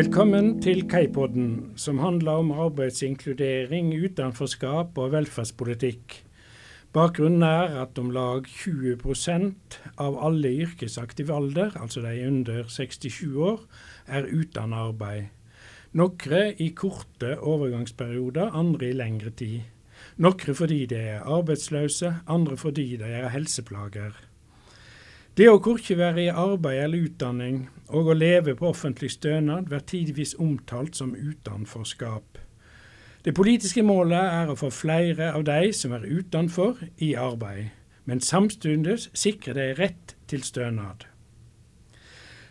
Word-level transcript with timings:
Velkommen 0.00 0.62
til 0.64 0.86
Kaipodden, 0.88 1.74
som 1.76 1.98
handler 2.00 2.38
om 2.40 2.52
arbeidsinkludering, 2.56 3.90
utenforskap 4.00 4.96
og 4.96 5.10
velferdspolitikk. 5.12 6.14
Bakgrunnen 6.96 7.44
er 7.44 7.74
at 7.82 8.00
om 8.00 8.08
lag 8.14 8.48
20% 8.48 9.76
av 10.00 10.16
alle 10.24 10.54
i 10.54 10.62
yrkesaktiv 10.64 11.34
alder, 11.36 11.76
altså 11.76 12.00
de 12.06 12.14
under 12.30 12.62
67 12.72 13.36
år, 13.50 13.60
er 14.08 14.30
uten 14.30 14.72
arbeid. 14.72 15.28
Noen 15.92 16.56
i 16.56 16.70
korte 16.72 17.34
overgangsperioder, 17.36 18.56
andre 18.56 18.88
i 18.94 18.96
lengre 18.96 19.36
tid. 19.36 19.68
Noen 20.16 20.60
fordi 20.62 20.86
de 20.94 21.04
er 21.18 21.28
arbeidsløse, 21.28 22.14
andre 22.24 22.56
fordi 22.56 22.94
de 23.04 23.16
er 23.20 23.28
helseplager. 23.36 24.16
Det 25.40 25.46
å 25.48 25.60
korkje 25.64 25.94
være 25.96 26.20
i 26.26 26.32
arbeid 26.36 26.82
eller 26.82 27.06
utdanning 27.06 27.60
og 27.96 28.10
å 28.12 28.14
leve 28.14 28.52
på 28.58 28.66
offentlig 28.68 29.08
stønad 29.14 29.70
blir 29.70 29.80
tidvis 29.88 30.34
omtalt 30.36 30.98
som 30.98 31.14
utenforskap. 31.16 32.36
Det 33.24 33.32
politiske 33.38 33.80
målet 33.80 34.20
er 34.20 34.52
å 34.52 34.56
få 34.60 34.68
flere 34.68 35.30
av 35.32 35.46
de 35.48 35.70
som 35.72 35.94
er 35.96 36.04
utenfor, 36.04 36.82
i 37.00 37.14
arbeid, 37.16 37.70
men 38.04 38.20
samtidig 38.20 38.98
sikre 39.16 39.56
de 39.56 39.70
rett 39.80 40.14
til 40.28 40.44
stønad. 40.44 41.08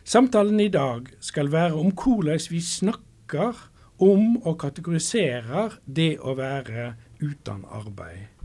Samtalen 0.01 0.57
i 0.57 0.71
dag 0.73 1.13
skal 1.21 1.53
være 1.53 1.77
om 1.77 1.93
hvordan 1.93 2.41
vi 2.49 2.63
snakker 2.71 3.67
om 4.01 4.41
og 4.41 4.57
kategoriserer 4.65 5.77
det 5.85 6.15
å 6.25 6.33
være 6.41 6.95
uten 7.21 7.67
arbeid. 7.69 8.38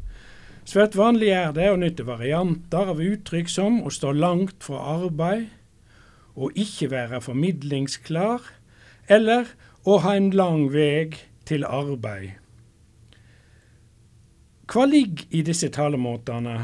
Svært 0.65 0.97
vanlig 0.97 1.29
er 1.37 1.53
det 1.53 1.67
å 1.69 1.77
nytte 1.77 2.07
varianter 2.09 2.89
av 2.95 3.03
uttrykk 3.05 3.51
som 3.53 3.83
å 3.85 3.93
stå 3.93 4.15
langt 4.17 4.65
fra 4.65 4.81
arbeid, 4.95 5.51
å 6.35 6.49
ikke 6.57 6.89
være 6.91 7.21
formidlingsklar, 7.23 8.41
eller 9.13 9.53
å 9.85 9.99
ha 10.01 10.15
en 10.17 10.31
lang 10.33 10.71
vei 10.73 11.13
til 11.45 11.67
arbeid. 11.69 12.41
Hva 14.65 14.87
ligger 14.89 15.29
i 15.37 15.45
disse 15.45 15.69
talemåtene? 15.69 16.57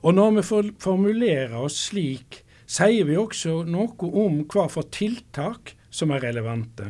Og 0.00 0.16
når 0.16 0.38
vi 0.38 0.72
formulerer 0.80 1.58
oss 1.60 1.76
slik, 1.90 2.40
sier 2.64 3.04
vi 3.04 3.20
også 3.20 3.62
noe 3.68 4.08
om 4.24 4.40
hva 4.48 4.64
for 4.72 4.88
tiltak 4.88 5.74
som 5.92 6.12
er 6.16 6.24
relevante. 6.24 6.88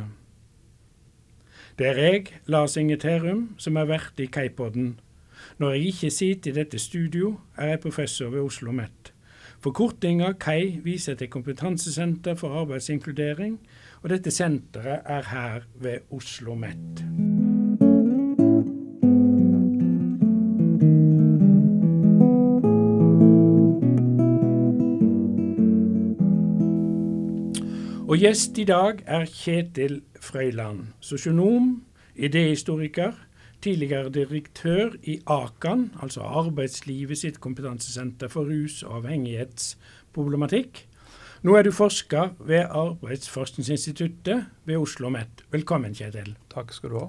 Det 1.75 1.91
er 1.91 1.99
jeg, 1.99 2.29
Lars 2.47 2.77
Inge 2.79 2.95
Terum, 3.03 3.49
som 3.59 3.75
er 3.75 3.91
vert 3.91 4.23
i 4.23 4.31
Kaipodden. 4.31 4.95
Når 5.57 5.71
jeg 5.71 5.85
ikke 5.85 6.09
sitter 6.11 6.51
i 6.51 6.53
dette 6.53 6.79
studio, 6.79 7.35
er 7.57 7.67
jeg 7.67 7.79
professor 7.79 8.29
ved 8.29 8.39
Oslo 8.39 8.69
OsloMet. 8.69 9.13
Forkortinga 9.63 10.31
KAI 10.31 10.79
viser 10.83 11.15
til 11.15 11.29
Kompetansesenter 11.29 12.35
for 12.35 12.59
arbeidsinkludering, 12.61 13.59
og 14.01 14.09
dette 14.09 14.31
senteret 14.31 14.99
er 15.05 15.23
her 15.31 15.61
ved 15.75 15.97
Oslo 16.11 16.51
OsloMet. 16.51 17.05
Og 28.07 28.19
gjest 28.19 28.57
i 28.57 28.63
dag 28.63 28.99
er 29.05 29.25
Kjetil 29.25 30.01
Frøyland, 30.21 30.85
sosionom, 30.99 31.83
idéhistoriker, 32.15 33.24
tidligere 33.65 34.11
direktør 34.13 34.93
i 35.09 35.19
AKAN, 35.25 35.87
altså 36.03 36.21
Arbeidslivet 36.21 37.17
sitt 37.17 37.39
kompetansesenter 37.41 38.29
for 38.29 38.45
rus- 38.45 38.83
og 38.85 38.99
avhengighetsproblematikk. 38.99 40.83
Nå 41.45 41.55
er 41.57 41.65
du 41.65 41.71
forsker 41.73 42.35
ved 42.45 42.65
Arbeidsforskningsinstituttet 42.69 44.45
ved 44.65 44.77
Oslo 44.77 45.07
OsloMet. 45.07 45.45
Velkommen, 45.53 45.95
Kjetil. 45.97 46.35
Takk 46.53 46.73
skal 46.73 46.93
du 46.93 46.99
ha. 46.99 47.07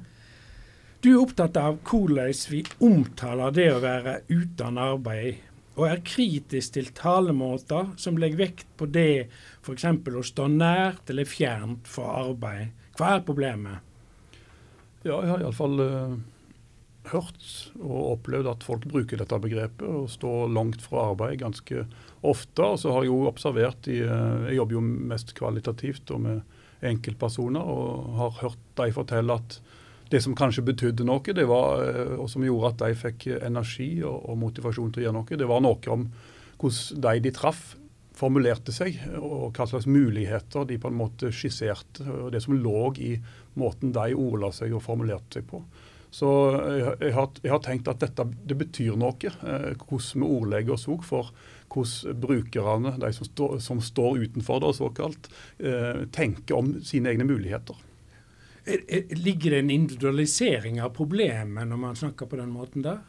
Du 1.04 1.10
er 1.12 1.20
opptatt 1.20 1.58
av 1.60 1.76
hvordan 1.84 2.32
vi 2.50 2.62
omtaler 2.84 3.52
det 3.54 3.66
å 3.72 3.82
være 3.84 4.14
uten 4.32 4.80
arbeid, 4.80 5.42
og 5.76 5.90
er 5.90 6.00
kritisk 6.08 6.72
til 6.78 6.88
talemåter 6.96 7.92
som 8.00 8.16
legger 8.16 8.46
vekt 8.46 8.70
på 8.80 8.88
det 8.88 9.26
f.eks. 9.60 9.84
å 9.84 10.24
stå 10.24 10.48
nært 10.48 11.12
eller 11.12 11.28
fjernt 11.28 11.88
fra 11.88 12.14
arbeid. 12.22 12.72
Hva 12.96 13.12
er 13.18 13.28
problemet? 13.28 13.84
Ja, 15.04 15.20
jeg 15.20 15.30
har 15.34 15.44
iallfall 15.44 15.84
uh 15.84 16.16
hørt 17.12 17.46
og 17.78 18.16
opplevd 18.16 18.50
at 18.50 18.66
folk 18.66 18.86
bruker 18.90 19.20
dette 19.20 19.38
begrepet 19.42 19.86
og 19.86 20.10
står 20.10 20.50
langt 20.54 20.82
fra 20.84 21.10
arbeid 21.12 21.40
ganske 21.42 21.86
ofte. 22.26 22.66
Og 22.66 22.78
så 22.82 22.92
har 22.94 23.04
jeg 23.04 23.12
jo 23.12 23.30
observert 23.30 23.88
i, 23.88 24.00
eh, 24.02 24.50
Jeg 24.50 24.60
jobber 24.60 24.78
jo 24.78 24.84
mest 25.14 25.34
kvalitativt 25.34 26.10
og 26.10 26.20
med 26.20 26.40
enkeltpersoner 26.82 27.60
og 27.62 28.14
har 28.20 28.38
hørt 28.42 28.62
de 28.76 28.92
fortelle 28.92 29.32
at 29.32 29.60
det 30.10 30.22
som 30.22 30.36
kanskje 30.38 30.62
betydde 30.62 31.04
noe, 31.04 31.34
det 31.34 31.46
var, 31.48 31.82
eh, 31.82 32.14
og 32.14 32.30
som 32.30 32.42
gjorde 32.42 32.74
at 32.74 32.78
de 32.84 32.94
fikk 32.94 33.26
energi 33.42 34.02
og, 34.02 34.28
og 34.30 34.38
motivasjon 34.38 34.92
til 34.92 35.02
å 35.02 35.06
gjøre 35.06 35.18
noe, 35.18 35.40
det 35.40 35.50
var 35.50 35.60
noe 35.64 35.90
om 35.90 36.06
hvordan 36.56 37.02
de 37.02 37.20
de 37.26 37.34
traff, 37.34 37.76
formulerte 38.16 38.72
seg, 38.72 38.96
og 39.20 39.52
hva 39.52 39.66
slags 39.68 39.84
muligheter 39.84 40.64
de 40.64 40.78
på 40.80 40.88
en 40.88 40.96
måte 40.96 41.28
skisserte. 41.34 42.00
og 42.08 42.30
Det 42.32 42.40
som 42.40 42.56
lå 42.56 42.94
i 42.96 43.10
måten 43.60 43.92
de 43.92 44.14
ordla 44.16 44.48
seg 44.56 44.72
og 44.72 44.84
formulerte 44.86 45.36
seg 45.36 45.50
på. 45.50 45.60
Så 46.16 46.28
jeg, 46.56 46.94
jeg, 47.02 47.12
har, 47.12 47.26
jeg, 47.42 47.52
har, 47.52 47.60
tenkt 47.64 47.88
at 47.92 48.00
dette 48.00 48.24
det 48.48 48.56
betyr 48.56 48.94
noe, 48.96 49.16
eh, 49.20 49.72
hvordan 49.76 50.22
vi 50.22 50.28
ordlegger 50.38 50.76
oss 50.76 50.86
òg 50.88 51.04
for 51.04 51.32
hvordan 51.72 52.22
brukerne, 52.22 52.94
de 53.02 53.10
som, 53.12 53.28
stå, 53.28 53.48
som 53.60 53.82
står 53.84 54.22
utenfor 54.24 54.62
det, 54.64 54.70
såkalt, 54.78 55.28
eh, 55.58 56.06
tenker 56.14 56.56
om 56.56 56.72
sine 56.86 57.12
egne 57.12 57.26
muligheter. 57.28 57.76
Ligger 58.66 59.52
det 59.52 59.58
en 59.58 59.70
individualisering 59.70 60.80
av 60.82 60.94
problemet 60.96 61.68
når 61.68 61.84
man 61.84 61.98
snakker 61.98 62.26
på 62.30 62.40
den 62.40 62.50
måten 62.54 62.86
der? 62.86 63.04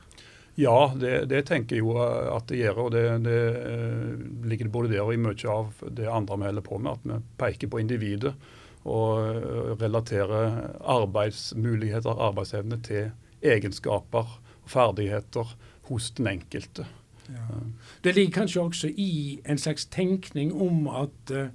Ja, 0.59 0.91
det, 0.97 1.29
det 1.31 1.45
tenker 1.47 1.77
jeg 1.77 1.85
jo 1.85 1.95
at 2.01 2.49
det 2.49 2.59
gjør. 2.59 2.83
og 2.87 2.93
Det, 2.93 3.05
det 3.23 3.41
eh, 3.61 4.13
ligger 4.49 4.73
både 4.73 4.91
der 4.95 5.05
og 5.05 5.13
i 5.13 5.21
mye 5.21 5.53
av 5.53 5.83
det 5.93 6.09
andre 6.09 6.41
vi 6.41 6.49
holder 6.49 6.65
på 6.65 6.79
med. 6.81 6.97
At 6.97 7.07
vi 7.07 7.19
peker 7.39 7.71
på 7.71 7.81
individet 7.81 8.35
og 8.83 9.35
eh, 9.35 9.71
relatere 9.81 10.41
arbeidsmuligheter, 10.83 12.09
arbeidsevne, 12.09 12.81
til 12.83 13.11
egenskaper 13.41 14.39
og 14.63 14.69
ferdigheter 14.69 15.55
hos 15.89 16.11
den 16.11 16.27
enkelte. 16.27 16.85
Ja. 17.29 17.59
Det 18.03 18.15
ligger 18.15 18.33
kanskje 18.41 18.61
også 18.61 18.87
i 18.87 19.39
en 19.45 19.57
slags 19.57 19.85
tenkning 19.85 20.53
om 20.53 20.87
at 20.87 21.31
uh, 21.31 21.47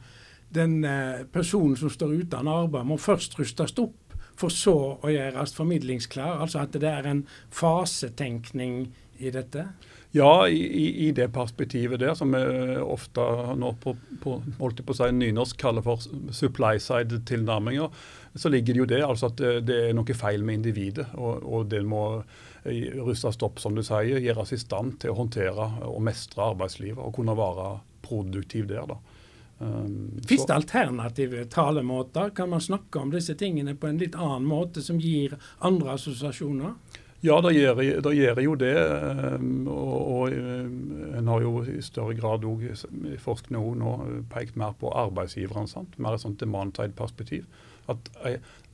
den 0.54 0.84
uh, 0.84 1.24
personen 1.32 1.76
som 1.76 1.90
står 1.90 2.12
uten 2.20 2.48
arbeid, 2.48 2.84
må 2.84 2.96
først 2.96 3.38
rustes 3.38 3.72
opp, 3.80 3.96
for 4.36 4.52
så 4.52 4.74
å 5.00 5.12
gjøres 5.12 5.54
formidlingsklar. 5.56 6.40
Altså 6.44 6.60
at 6.64 6.76
det 6.76 6.88
er 6.88 7.08
en 7.08 7.24
fasetenkning 7.50 8.92
i 9.18 9.32
dette? 9.32 9.70
Ja, 10.14 10.48
i, 10.48 11.06
i, 11.06 11.10
det 11.16 11.30
perspektivet 11.32 12.00
der, 12.02 12.12
som 12.14 12.34
vi 12.36 12.40
ofte 12.84 13.22
nå 13.56 13.70
på, 13.80 13.94
på, 14.20 14.34
holdt 14.58 14.82
på 14.84 14.92
å 14.92 14.98
si 14.98 15.08
nynorsk 15.16 15.56
kaller 15.62 15.84
for 15.86 16.04
supply 16.36 16.76
side-tilnærminger, 16.84 17.88
så 18.36 18.52
ligger 18.52 18.76
det 18.76 18.82
jo 18.82 18.88
det 18.90 19.00
altså 19.06 19.30
at 19.32 19.40
det, 19.64 19.78
er 19.88 19.96
noe 19.96 20.16
feil 20.16 20.44
med 20.44 20.60
individet. 20.60 21.06
Og, 21.16 21.40
og 21.40 21.70
det 21.72 21.80
må 21.88 22.04
rustes 22.64 23.40
opp, 23.40 23.60
som 23.62 23.72
du 23.72 23.80
sier, 23.86 24.20
gjøres 24.20 24.52
i 24.52 24.60
stand 24.60 24.98
til 25.00 25.14
å 25.14 25.18
håndtere 25.22 25.70
og 25.88 26.04
mestre 26.04 26.44
arbeidslivet 26.52 27.00
og 27.00 27.16
kunne 27.16 27.36
være 27.38 27.72
produktiv 28.04 28.68
der. 28.68 28.92
da. 28.92 29.00
Um, 29.62 30.20
Fins 30.28 30.44
det 30.44 30.54
alternative 30.54 31.46
talemåter? 31.48 32.34
Kan 32.36 32.52
man 32.52 32.60
snakke 32.60 33.00
om 33.00 33.12
disse 33.14 33.32
tingene 33.38 33.78
på 33.80 33.88
en 33.88 34.00
litt 34.00 34.16
annen 34.18 34.44
måte, 34.48 34.84
som 34.84 35.00
gir 35.00 35.38
andre 35.64 35.96
assosiasjoner? 35.96 37.00
Ja, 37.22 37.36
det 37.38 37.52
gjør, 37.54 37.80
gjør 38.10 38.40
jo 38.42 38.54
det. 38.58 38.74
Ehm, 38.74 39.68
og, 39.70 39.98
og 40.12 40.32
eh, 40.34 41.18
en 41.18 41.28
har 41.30 41.44
jo 41.44 41.60
i 41.62 41.78
større 41.84 42.16
grad 42.18 42.42
òg 42.48 42.64
i 42.66 43.18
forskning 43.22 43.76
nå 43.78 43.92
pekt 44.32 44.58
mer 44.58 44.74
på 44.80 44.90
arbeidsgiverne. 44.90 45.70
Sant? 45.70 45.94
Mer 46.02 46.18
et 46.18 46.24
sånt 46.24 46.42
demand-side-perspektiv. 46.42 47.46
At 47.90 48.10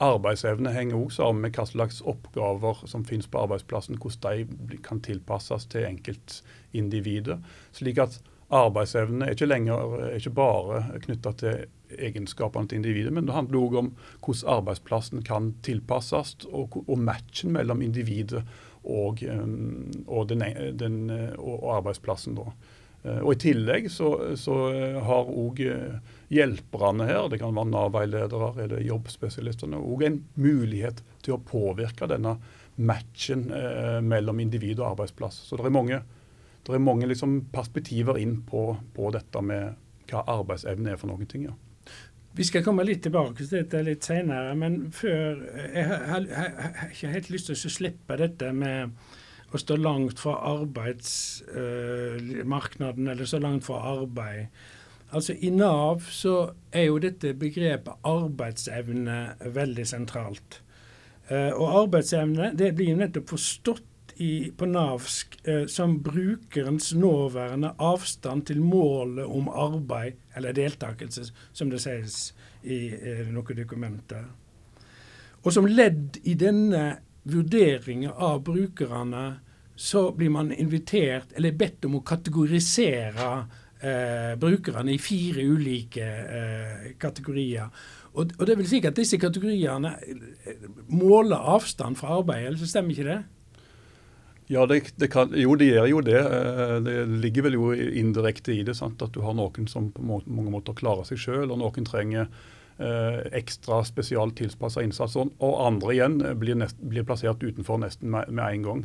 arbeidsevne 0.05 0.73
henger 0.73 0.97
også 0.97 1.23
sammen 1.23 1.45
med 1.45 1.57
hva 1.57 1.67
slags 1.69 2.01
oppgaver 2.09 2.81
som 2.89 3.05
finnes 3.09 3.29
på 3.29 3.41
arbeidsplassen. 3.45 4.01
Hvordan 4.01 4.57
de 4.73 4.81
kan 4.85 5.05
tilpasses 5.05 5.69
til 5.69 5.85
enkeltindividet. 5.89 7.39
Slik 7.77 8.01
at 8.01 8.21
arbeidsevne 8.49 9.27
er 9.27 9.37
ikke 9.37 9.49
lenger 9.49 9.99
er 10.07 10.17
ikke 10.17 10.37
bare 10.41 10.85
knytta 11.05 11.37
til 11.37 11.67
egenskapene 11.97 12.69
til 12.69 12.81
individet, 12.81 13.13
men 13.15 13.29
det 13.29 13.37
handler 13.37 13.61
òg 13.61 13.77
om 13.83 13.93
hvordan 14.25 14.59
arbeidsplassen 14.59 15.23
kan 15.27 15.53
tilpasses, 15.67 16.37
og, 16.51 16.81
og 16.87 16.99
matchen 16.99 17.55
mellom 17.57 17.83
individet 17.85 18.45
og, 18.85 19.23
um, 19.23 19.89
og, 20.07 20.29
den, 20.31 20.45
den, 20.79 21.01
og 21.39 21.73
arbeidsplassen. 21.79 22.39
da. 22.39 22.53
Uh, 23.05 23.21
og 23.23 23.33
I 23.35 23.41
tillegg 23.47 23.91
så, 23.95 24.13
så 24.41 24.55
har 25.07 25.33
òg 25.33 25.61
hjelperne 26.35 27.09
her, 27.09 27.29
det 27.31 27.41
kan 27.41 27.57
være 27.57 27.73
Nav-veiledere 27.73 28.53
eller 28.65 28.85
jobbspesialistene, 28.85 29.81
òg 29.81 30.07
en 30.07 30.23
mulighet 30.37 31.03
til 31.25 31.37
å 31.37 31.43
påvirke 31.43 32.09
denne 32.11 32.37
matchen 32.79 33.51
eh, 33.51 34.01
mellom 34.01 34.41
individ 34.41 34.79
og 34.79 34.93
arbeidsplass. 34.93 35.41
Så 35.49 35.59
det 35.59 35.67
er 35.67 35.75
mange, 35.75 36.03
det 36.67 36.75
er 36.75 36.83
mange 36.83 37.09
liksom 37.11 37.41
perspektiver 37.53 38.21
inn 38.23 38.39
på, 38.47 38.71
på, 38.95 39.11
dette 39.15 39.43
med 39.43 39.75
hva 40.09 40.23
arbeidsevne 40.39 40.95
er 40.95 41.01
for 41.01 41.11
noen 41.11 41.27
ting. 41.29 41.49
ja. 41.51 41.57
Vi 42.39 42.45
skal 42.47 42.63
komme 42.63 42.85
litt 42.87 43.01
tilbake 43.03 43.43
til 43.43 43.65
dette 43.65 43.81
litt 43.83 44.07
senere, 44.07 44.53
men 44.55 44.93
før 44.95 45.43
Jeg 45.75 45.83
har, 45.91 46.23
ikke 46.93 47.11
helt 47.11 47.31
lyst 47.35 47.51
til 47.51 47.59
å 47.59 47.71
slippe 47.75 48.15
dette 48.21 48.53
med 48.55 48.95
å 49.51 49.59
stå 49.59 49.75
langt 49.81 50.23
fra 50.23 50.37
arbeidsmarkedet, 50.53 52.95
uh, 52.95 53.11
eller 53.11 53.27
så 53.27 53.39
langt 53.43 53.67
fra 53.67 53.83
arbeid. 53.91 54.47
Altså 55.11 55.35
I 55.35 55.51
Nav 55.51 56.07
så 56.13 56.53
er 56.71 56.85
jo 56.91 56.99
dette 57.03 57.35
begrepet 57.41 57.95
arbeidsevne 58.07 59.35
veldig 59.59 59.87
sentralt. 59.89 60.63
Uh, 61.33 61.53
og 61.59 61.75
arbeidsevne 61.83 62.53
det 62.55 62.75
blir 62.77 62.89
jo 62.93 63.01
nettopp 63.03 63.29
forstått 63.35 63.89
i, 64.19 64.51
på 64.57 64.67
navsk 64.67 65.39
eh, 65.45 65.67
som 65.71 65.99
brukerens 66.03 66.93
nåværende 66.95 67.73
avstand 67.79 68.47
til 68.51 68.61
målet 68.63 69.27
om 69.27 69.49
arbeid 69.49 70.19
eller 70.37 70.57
deltakelse, 70.57 71.29
som 71.53 71.71
det 71.71 71.83
sies 71.85 72.33
i 72.63 72.89
eh, 72.95 73.27
noen 73.31 73.61
dokumenter. 73.63 74.27
Og 75.45 75.55
som 75.55 75.69
ledd 75.71 76.19
i 76.27 76.35
denne 76.39 76.99
vurderingen 77.29 78.11
av 78.11 78.43
brukerne, 78.47 79.39
så 79.79 80.09
blir 80.13 80.33
man 80.35 80.51
invitert, 80.53 81.31
eller 81.39 81.55
bedt 81.55 81.87
om 81.87 82.01
å 82.01 82.05
kategorisere 82.07 83.31
eh, 83.79 84.35
brukerne 84.41 84.97
i 84.97 84.99
fire 84.99 85.45
ulike 85.47 86.09
eh, 86.09 86.87
kategorier. 86.99 87.71
Og, 88.19 88.33
og, 88.39 88.47
det 88.49 88.57
vil 88.59 88.67
si 88.67 88.81
at 88.83 88.99
disse 88.99 89.21
kategoriene 89.23 89.95
eh, 90.03 90.65
måler 90.91 91.39
avstand 91.55 92.01
fra 92.01 92.17
arbeid, 92.19 92.49
eller 92.49 92.59
så 92.59 92.73
stemmer 92.73 92.97
ikke 92.97 93.07
det? 93.07 93.21
Ja, 94.49 94.65
det, 94.67 94.95
det 94.97 95.11
kan, 95.13 95.35
jo, 95.37 95.55
det 95.61 95.69
gjør 95.69 95.89
jo 95.91 96.05
det. 96.05 96.21
Eh, 96.21 96.77
det 96.85 96.95
ligger 97.25 97.49
vel 97.49 97.59
jo 97.59 97.73
indirekte 97.77 98.55
i 98.57 98.63
det. 98.65 98.79
Sant? 98.79 99.03
At 99.05 99.13
du 99.13 99.21
har 99.25 99.37
noen 99.37 99.69
som 99.69 99.91
på 99.93 100.05
mange 100.05 100.53
måter 100.53 100.77
klarer 100.77 101.05
seg 101.09 101.21
sjøl, 101.21 101.51
og 101.53 101.61
noen 101.61 101.89
trenger 101.89 102.31
eh, 102.79 103.21
ekstra 103.37 103.83
spesialt 103.85 104.39
tilpassa 104.41 104.85
innsats. 104.85 105.19
Og 105.21 105.61
andre 105.67 105.95
igjen 105.95 106.19
blir, 106.41 106.57
nest, 106.59 106.81
blir 106.81 107.07
plassert 107.09 107.45
utenfor 107.45 107.83
nesten 107.85 108.13
med, 108.15 108.33
med 108.33 108.47
en 108.47 108.67
gang. 108.71 108.85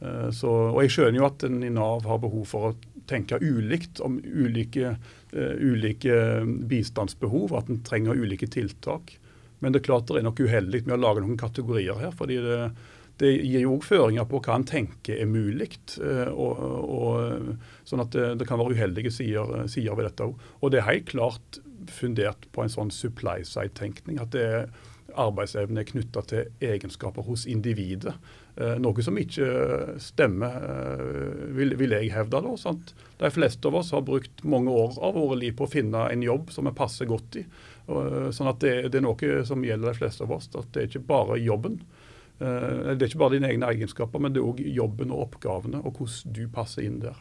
Eh, 0.00 0.28
så, 0.34 0.52
og 0.74 0.82
Jeg 0.84 0.94
skjønner 0.94 1.22
jo 1.22 1.28
at 1.28 1.46
en 1.48 1.62
i 1.64 1.72
Nav 1.72 2.04
har 2.08 2.20
behov 2.22 2.44
for 2.50 2.70
å 2.70 2.76
tenke 3.08 3.40
ulikt 3.40 4.02
om 4.04 4.18
ulike, 4.20 4.92
eh, 5.32 5.56
ulike 5.56 6.44
bistandsbehov, 6.68 7.56
at 7.56 7.72
en 7.72 7.82
trenger 7.86 8.18
ulike 8.20 8.50
tiltak. 8.52 9.16
Men 9.58 9.72
det 9.72 9.82
er 9.82 9.88
klart 9.88 10.06
det 10.10 10.20
er 10.20 10.28
nok 10.28 10.44
uheldig 10.44 10.84
med 10.86 10.98
å 10.98 11.02
lage 11.02 11.24
noen 11.24 11.40
kategorier 11.40 11.98
her. 11.98 12.12
fordi 12.12 12.38
det, 12.44 12.60
det 13.18 13.32
gir 13.34 13.64
jo 13.64 13.76
òg 13.76 13.86
føringer 13.86 14.28
på 14.30 14.40
hva 14.44 14.58
en 14.58 14.66
tenker 14.68 15.18
er 15.18 15.30
mulig. 15.30 15.72
Og, 15.98 17.24
sånn 17.88 18.04
at 18.04 18.12
det, 18.14 18.28
det, 18.40 18.46
kan 18.48 18.60
være 18.60 18.76
uheldige 18.76 19.10
sider, 19.14 19.64
sider 19.70 19.98
ved 19.98 20.10
dette 20.10 20.28
òg. 20.28 20.44
Og 20.62 20.70
det 20.72 20.82
er 20.82 20.90
helt 20.90 21.10
klart 21.10 21.58
fundert 21.90 22.46
på 22.54 22.62
en 22.62 22.72
sånn 22.72 22.92
supply 22.94 23.40
side-tenkning. 23.48 24.20
at 24.22 24.34
det 24.36 24.44
er 24.46 24.70
arbeidsevne 25.18 25.82
er 25.82 25.88
knytta 25.88 26.22
til 26.28 26.64
egenskaper 26.64 27.24
hos 27.26 27.46
individet. 27.48 28.14
Eh, 28.58 28.76
noe 28.82 29.04
som 29.04 29.18
ikke 29.18 29.98
stemmer, 30.02 30.56
eh, 30.68 31.44
vil, 31.56 31.74
vil 31.78 31.94
jeg 31.96 32.12
hevde. 32.14 32.42
Da, 32.44 32.54
sant? 32.60 32.94
De 33.20 33.30
fleste 33.32 33.68
av 33.68 33.78
oss 33.80 33.92
har 33.94 34.04
brukt 34.06 34.44
mange 34.44 34.72
år 34.74 34.98
av 35.02 35.16
våre 35.18 35.38
liv 35.38 35.56
på 35.58 35.66
å 35.66 35.70
finne 35.72 36.08
en 36.12 36.24
jobb 36.24 36.52
som 36.54 36.68
vi 36.68 36.74
passer 36.76 37.08
godt 37.10 37.40
i. 37.40 37.44
Eh, 37.88 38.28
sånn 38.34 38.50
at 38.50 38.60
det, 38.64 38.74
det, 38.90 39.00
er 39.00 39.06
noe 39.06 39.44
som 39.48 39.64
gjelder 39.64 39.92
de 39.92 40.00
fleste 40.00 40.26
av 40.26 40.34
oss. 40.38 40.50
at 40.54 40.72
Det 40.74 40.82
er 40.82 40.90
ikke 40.90 41.06
bare 41.08 41.40
jobben. 41.42 41.80
Det 42.38 43.02
er 43.02 43.08
ikke 43.08 43.18
bare 43.18 43.34
dine 43.34 43.48
egne 43.50 43.66
egenskaper, 43.72 44.22
men 44.22 44.34
det 44.34 44.38
er 44.38 44.46
òg 44.46 44.60
jobben 44.62 45.10
og 45.10 45.24
oppgavene, 45.24 45.80
og 45.82 45.98
hvordan 45.98 46.36
du 46.36 46.44
passer 46.54 46.86
inn 46.86 47.00
der. 47.02 47.18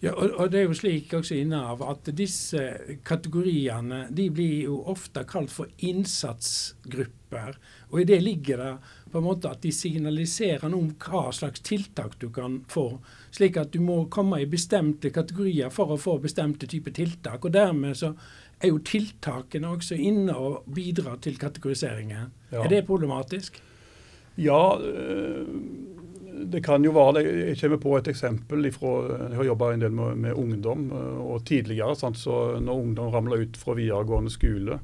Ja, 0.00 0.12
og, 0.12 0.30
og, 0.38 0.50
det 0.52 0.60
er 0.60 0.68
jo 0.68 0.76
slik 0.78 1.12
også 1.16 1.34
i 1.34 1.44
Nav 1.48 1.82
at 1.86 2.08
disse 2.16 2.60
kategoriene 3.06 4.04
de 4.14 4.28
blir 4.34 4.68
jo 4.68 4.78
ofte 4.90 5.24
kalt 5.28 5.50
for 5.50 5.70
innsatsgrupper. 5.84 7.58
Og 7.90 8.02
i 8.02 8.06
det 8.08 8.20
ligger 8.22 8.62
det 8.62 8.72
på 9.12 9.20
en 9.20 9.26
måte 9.26 9.50
at 9.50 9.62
de 9.64 9.72
signaliserer 9.74 10.70
noe 10.70 10.86
om 10.86 10.90
hva 11.02 11.28
slags 11.34 11.64
tiltak 11.66 12.18
du 12.22 12.28
kan 12.34 12.60
få. 12.70 12.86
Slik 13.34 13.58
at 13.60 13.72
du 13.74 13.80
må 13.84 14.04
komme 14.12 14.38
i 14.42 14.50
bestemte 14.50 15.10
kategorier 15.14 15.72
for 15.74 15.94
å 15.94 16.00
få 16.00 16.18
bestemte 16.22 16.70
typer 16.70 16.94
tiltak. 16.94 17.42
Og 17.42 17.54
dermed 17.56 17.98
så 17.98 18.14
er 18.58 18.72
jo 18.72 18.82
tiltakene 18.82 19.70
også 19.74 19.98
inne 19.98 20.34
og 20.34 20.66
bidrar 20.74 21.18
til 21.22 21.38
kategoriseringen. 21.42 22.30
Ja. 22.52 22.62
Er 22.64 22.70
det 22.70 22.86
problematisk? 22.86 23.58
Ja, 24.38 24.62
øh 24.78 25.76
det 26.52 26.62
kan 26.64 26.84
jo 26.84 26.92
være, 26.96 27.24
Jeg 27.24 27.58
kommer 27.60 27.80
på 27.82 27.96
et 27.98 28.08
eksempel 28.08 28.66
Ifra, 28.66 28.92
Jeg 29.28 29.36
har 29.36 29.44
jobba 29.44 29.72
en 29.72 29.82
del 29.82 29.92
med, 29.92 30.16
med, 30.16 30.32
ungdom. 30.32 30.90
Eh, 30.92 31.20
og 31.32 31.44
Tidligere, 31.44 31.96
sant, 31.96 32.18
så 32.18 32.58
når 32.60 32.82
ungdom 32.84 33.12
ramler 33.12 33.44
ut 33.44 33.56
fra 33.56 33.74
videregående 33.74 34.30
skole 34.30 34.78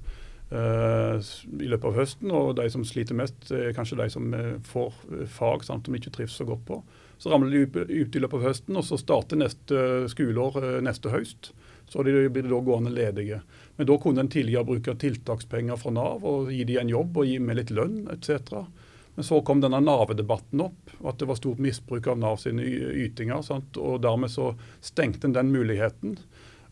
uh, 0.52 1.18
i 1.60 1.68
løpet 1.70 1.88
av 1.88 1.96
høsten, 1.98 2.30
og 2.30 2.54
de 2.58 2.68
som 2.70 2.84
sliter 2.86 3.16
mest, 3.18 3.50
er 3.50 3.74
kanskje 3.74 3.98
de 3.98 4.08
som 4.12 4.34
eh, 4.36 4.54
får 4.68 4.92
eh, 5.10 5.26
fag 5.30 5.64
sant, 5.66 5.88
som 5.88 5.96
ikke 5.96 6.12
trives 6.14 6.36
så 6.38 6.46
godt 6.46 6.62
på. 6.68 6.80
Så 7.18 7.32
ramler 7.32 7.64
de 7.64 7.84
ut 7.90 8.16
i 8.16 8.22
løpet 8.22 8.38
av 8.38 8.48
høsten, 8.50 8.76
og 8.78 8.86
så 8.86 8.98
starter 9.00 9.40
neste 9.40 10.04
skoleår 10.12 10.82
neste 10.84 11.10
høst. 11.10 11.52
Så 11.90 12.04
de 12.06 12.28
blir 12.32 12.48
da 12.48 12.60
gående 12.64 12.92
ledige. 12.94 13.40
Men 13.76 13.88
da 13.88 13.96
kunne 14.00 14.24
en 14.24 14.30
tidligere 14.32 14.66
bruke 14.68 14.94
tiltakspenger 15.00 15.78
fra 15.80 15.92
Nav 15.94 16.24
og 16.26 16.52
gi 16.52 16.64
dem 16.68 16.84
en 16.84 16.92
jobb 16.92 17.18
og 17.20 17.28
gi 17.28 17.38
med 17.42 17.58
litt 17.58 17.72
lønn 17.74 18.06
etc. 18.12 18.64
Men 19.14 19.24
så 19.24 19.40
kom 19.46 19.60
denne 19.62 19.80
Nav-debatten 19.82 20.64
opp, 20.64 20.90
at 21.06 21.20
det 21.20 21.28
var 21.30 21.38
stort 21.38 21.62
misbruk 21.62 22.08
av 22.10 22.18
Nav 22.18 22.40
sine 22.42 22.64
ytinger. 23.04 23.44
Sant? 23.46 23.78
Og 23.78 24.00
dermed 24.02 24.32
så 24.32 24.52
stengte 24.82 25.28
en 25.28 25.36
den 25.36 25.52
muligheten. 25.54 26.18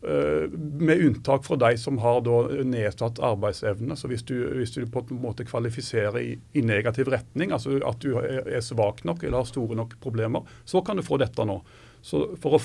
Uh, 0.03 0.51
med 0.83 0.99
unntak 0.99 1.45
for 1.47 1.55
de 1.55 1.77
som 1.79 2.01
har 2.03 2.25
nedsatt 2.67 3.21
arbeidsevne. 3.23 3.95
Så 3.95 4.11
hvis 4.11 4.25
du, 4.27 4.35
hvis 4.57 4.75
du 4.75 4.83
på 4.91 5.05
en 5.05 5.21
måte 5.23 5.47
kvalifiserer 5.47 6.19
i, 6.19 6.33
i, 6.51 6.65
negativ 6.67 7.07
retning, 7.13 7.55
altså 7.55 7.77
at 7.87 8.03
du 8.03 8.17
er 8.19 8.59
svak 8.59 9.05
nok 9.07 9.23
eller 9.23 9.39
har 9.39 9.47
store 9.47 9.79
nok 9.79 9.95
problemer, 10.03 10.43
så 10.67 10.83
kan 10.83 10.99
du 10.99 11.07
få 11.07 11.21
dette 11.23 11.47
nå. 11.47 11.61
Så 12.03 12.25
for 12.43 12.57
å, 12.57 12.61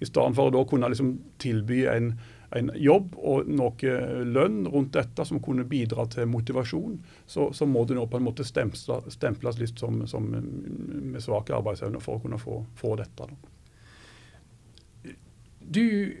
I 0.00 0.08
stedet 0.08 0.32
for 0.38 0.48
å 0.48 0.54
da 0.54 0.64
kunne 0.64 0.88
liksom 0.88 1.12
tilby 1.44 1.82
en 1.92 2.14
en 2.56 2.70
jobb 2.80 3.16
og 3.18 3.48
noe 3.50 3.98
lønn 4.24 4.62
rundt 4.72 4.94
dette 4.96 5.24
som 5.28 5.40
kunne 5.44 5.66
bidra 5.68 6.06
til 6.12 6.28
motivasjon, 6.30 6.96
så, 7.26 7.50
så 7.52 7.68
må 7.68 7.84
du 7.84 7.94
nå 7.98 8.06
på 8.08 8.20
en 8.20 8.26
måte 8.30 8.46
stemples, 8.46 8.88
stemples 9.12 9.60
litt 9.60 9.78
som, 9.80 10.00
som, 10.08 10.30
med 10.32 11.20
svak 11.24 11.52
arbeidsevne 11.52 12.00
for 12.00 12.16
å 12.16 12.24
kunne 12.24 12.40
få, 12.40 12.62
få 12.78 12.96
dette. 13.00 13.28
Da. 13.28 13.54
Du 15.68 16.16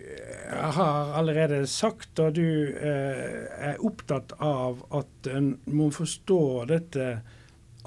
har 0.50 1.14
allerede 1.16 1.62
sagt, 1.66 2.18
og 2.20 2.34
du 2.36 2.68
eh, 2.76 3.70
er 3.70 3.80
opptatt 3.80 4.34
av 4.44 4.82
at 4.92 5.30
en 5.32 5.54
må 5.72 5.88
forstå 5.94 6.42
dette 6.68 7.06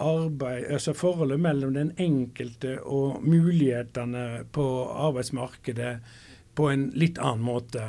arbeid, 0.01 0.65
altså 0.74 0.95
forholdet 0.98 1.38
mellom 1.43 1.75
den 1.77 1.91
enkelte 2.01 2.79
og 2.81 3.21
mulighetene 3.21 4.48
på 4.55 4.65
arbeidsmarkedet 4.89 5.93
på 6.57 6.71
en 6.71 6.89
litt 6.98 7.21
annen 7.21 7.45
måte. 7.45 7.86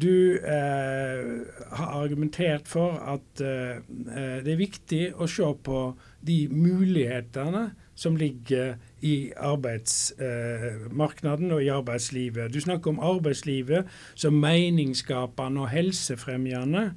Du 0.00 0.36
eh, 0.36 1.24
har 1.72 2.02
argumentert 2.02 2.68
for 2.68 2.90
at 3.00 3.40
eh, 3.40 3.76
eh, 3.76 4.44
det 4.44 4.52
er 4.52 4.56
viktig 4.60 5.14
å 5.16 5.26
se 5.30 5.54
på 5.64 5.96
de 6.26 6.48
mulighetene 6.52 7.70
som 7.96 8.16
ligger 8.20 8.76
i 9.00 9.32
arbeidsmarkedet 9.40 11.48
og 11.48 11.62
i 11.64 11.72
arbeidslivet. 11.72 12.52
Du 12.52 12.60
snakker 12.60 12.90
om 12.92 13.00
arbeidslivet 13.00 13.88
som 14.14 14.36
meningsskapende 14.42 15.60
og 15.64 15.72
helsefremmende. 15.72 16.90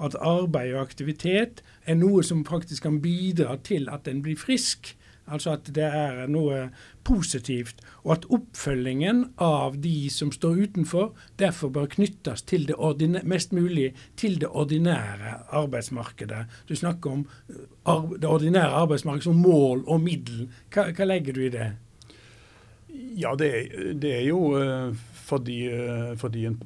At 0.00 0.16
arbeid 0.16 0.74
og 0.74 0.80
aktivitet 0.86 1.62
er 1.84 1.94
noe 2.00 2.24
som 2.24 2.44
faktisk 2.48 2.82
kan 2.88 3.02
bidra 3.04 3.56
til 3.64 3.88
at 3.92 4.08
en 4.08 4.22
blir 4.24 4.36
frisk. 4.40 4.96
Altså 5.26 5.56
at 5.56 5.70
det 5.74 5.86
er 5.86 6.26
noe 6.30 6.68
positivt, 7.06 7.80
og 8.04 8.12
at 8.16 8.26
oppfølgingen 8.34 9.24
av 9.42 9.78
de 9.82 10.10
som 10.12 10.30
står 10.34 10.60
utenfor, 10.66 11.12
derfor 11.38 11.72
bør 11.74 11.88
knyttes 11.96 12.44
til 12.46 12.68
det 12.68 13.24
mest 13.26 13.54
mulig 13.56 13.92
til 14.18 14.38
det 14.42 14.50
ordinære 14.50 15.34
arbeidsmarkedet. 15.50 16.44
Du 16.68 16.76
snakker 16.78 17.18
om 17.18 17.26
uh, 17.50 18.14
det 18.14 18.30
ordinære 18.30 18.82
arbeidsmarkedet 18.84 19.30
som 19.30 19.42
mål 19.42 19.82
og 19.86 20.00
middel. 20.06 20.46
Hva, 20.70 20.90
hva 20.94 21.10
legger 21.10 21.34
du 21.34 21.42
i 21.46 21.52
det? 21.54 21.68
Ja, 23.18 23.34
det, 23.38 23.50
det 24.02 24.14
er 24.20 24.24
jo 24.28 24.40
uh, 24.54 24.94
fordi, 25.26 25.58
fordi 26.20 26.44
en, 26.46 26.58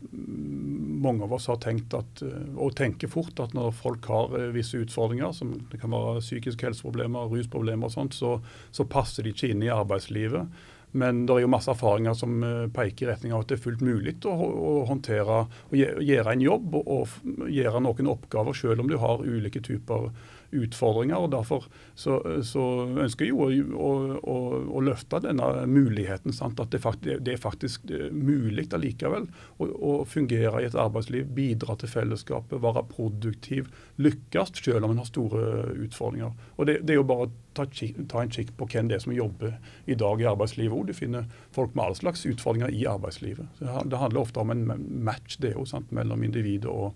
mange 1.01 1.25
av 1.25 1.33
oss 1.33 1.49
har 1.49 1.61
tenkt 1.65 1.95
at, 1.97 2.21
og 2.55 2.75
tenker 2.77 3.09
fort 3.09 3.41
at 3.41 3.55
når 3.57 3.73
folk 3.73 4.05
har 4.13 4.35
visse 4.53 4.83
utfordringer, 4.83 5.33
som 5.33 5.55
det 5.71 5.81
kan 5.81 5.95
være 5.95 6.21
psykiske 6.21 6.69
helseproblemer, 6.69 7.31
rusproblemer 7.33 7.89
og 7.89 7.95
sånt, 7.95 8.19
så, 8.19 8.35
så 8.69 8.85
passer 8.85 9.25
de 9.25 9.33
ikke 9.33 9.49
inn 9.55 9.65
i 9.65 9.73
arbeidslivet. 9.73 10.61
Men 10.93 11.23
det 11.27 11.37
er 11.37 11.45
jo 11.45 11.51
masse 11.53 11.71
erfaringer 11.71 12.17
som 12.19 12.43
eh, 12.43 12.67
peker 12.75 13.07
i 13.07 13.11
retning 13.13 13.35
av 13.35 13.45
at 13.45 13.53
det 13.53 13.59
er 13.59 13.63
fullt 13.63 13.85
mulig 13.85 14.17
å, 14.27 14.35
å 14.35 14.73
håndtere 14.89 15.45
og 15.47 15.77
gjøre 15.79 16.35
en 16.35 16.43
jobb 16.43 16.77
og 16.81 17.47
gjøre 17.47 17.83
noen 17.85 18.11
oppgaver, 18.11 18.57
selv 18.59 18.83
om 18.83 18.91
du 18.91 18.97
har 18.99 19.23
ulike 19.23 19.63
typer 19.63 20.11
utfordringer. 20.53 21.17
og 21.17 21.31
Derfor 21.33 21.67
så, 21.95 22.19
så 22.47 22.65
ønsker 22.89 23.27
jeg 23.27 23.35
jo 23.35 23.47
å, 23.77 23.91
å, 24.19 24.37
å, 24.67 24.83
løfte 24.85 25.23
denne 25.25 25.67
muligheten. 25.71 26.35
Sant? 26.37 26.61
At 26.61 26.73
det, 26.75 26.83
faktisk, 26.83 27.21
det 27.27 27.35
er 27.35 27.43
faktisk 27.43 27.91
mulig 28.13 28.69
allikevel 28.77 29.29
å, 29.59 29.67
å, 29.67 29.93
fungere 30.09 30.63
i 30.63 30.69
et 30.69 30.79
arbeidsliv, 30.79 31.29
bidra 31.37 31.77
til 31.81 31.93
fellesskapet, 31.93 32.61
være 32.63 32.87
produktiv, 32.91 33.71
lykkes 34.01 34.55
selv 34.61 34.87
om 34.87 34.95
en 34.95 35.03
har 35.03 35.11
store 35.11 35.45
utfordringer. 35.87 36.35
Og 36.57 36.67
Det, 36.67 36.81
det 36.87 36.95
er 36.95 37.01
jo 37.01 37.09
bare 37.09 37.29
å 37.29 37.33
ta, 37.55 37.67
ta, 37.67 38.23
en 38.23 38.33
kikk 38.33 38.55
på 38.59 38.69
hvem 38.71 38.91
det 38.91 38.99
er 38.99 39.05
som 39.05 39.15
jobber 39.15 39.57
i 39.91 39.97
dag 39.99 40.23
i 40.23 40.29
arbeidslivet 40.31 40.77
òg. 40.77 40.91
Du 40.91 40.97
finner 40.97 41.29
folk 41.55 41.75
med 41.75 41.85
all 41.85 41.99
slags 41.99 42.27
utfordringer 42.29 42.75
i 42.75 42.87
arbeidslivet. 42.91 43.61
Det 43.61 44.01
handler 44.03 44.23
ofte 44.23 44.43
om 44.43 44.53
en 44.55 44.67
match 45.05 45.39
det 45.43 45.55
jo, 45.57 45.67
sant? 45.69 45.91
mellom 45.95 46.23
individet 46.27 46.71
og 46.71 46.95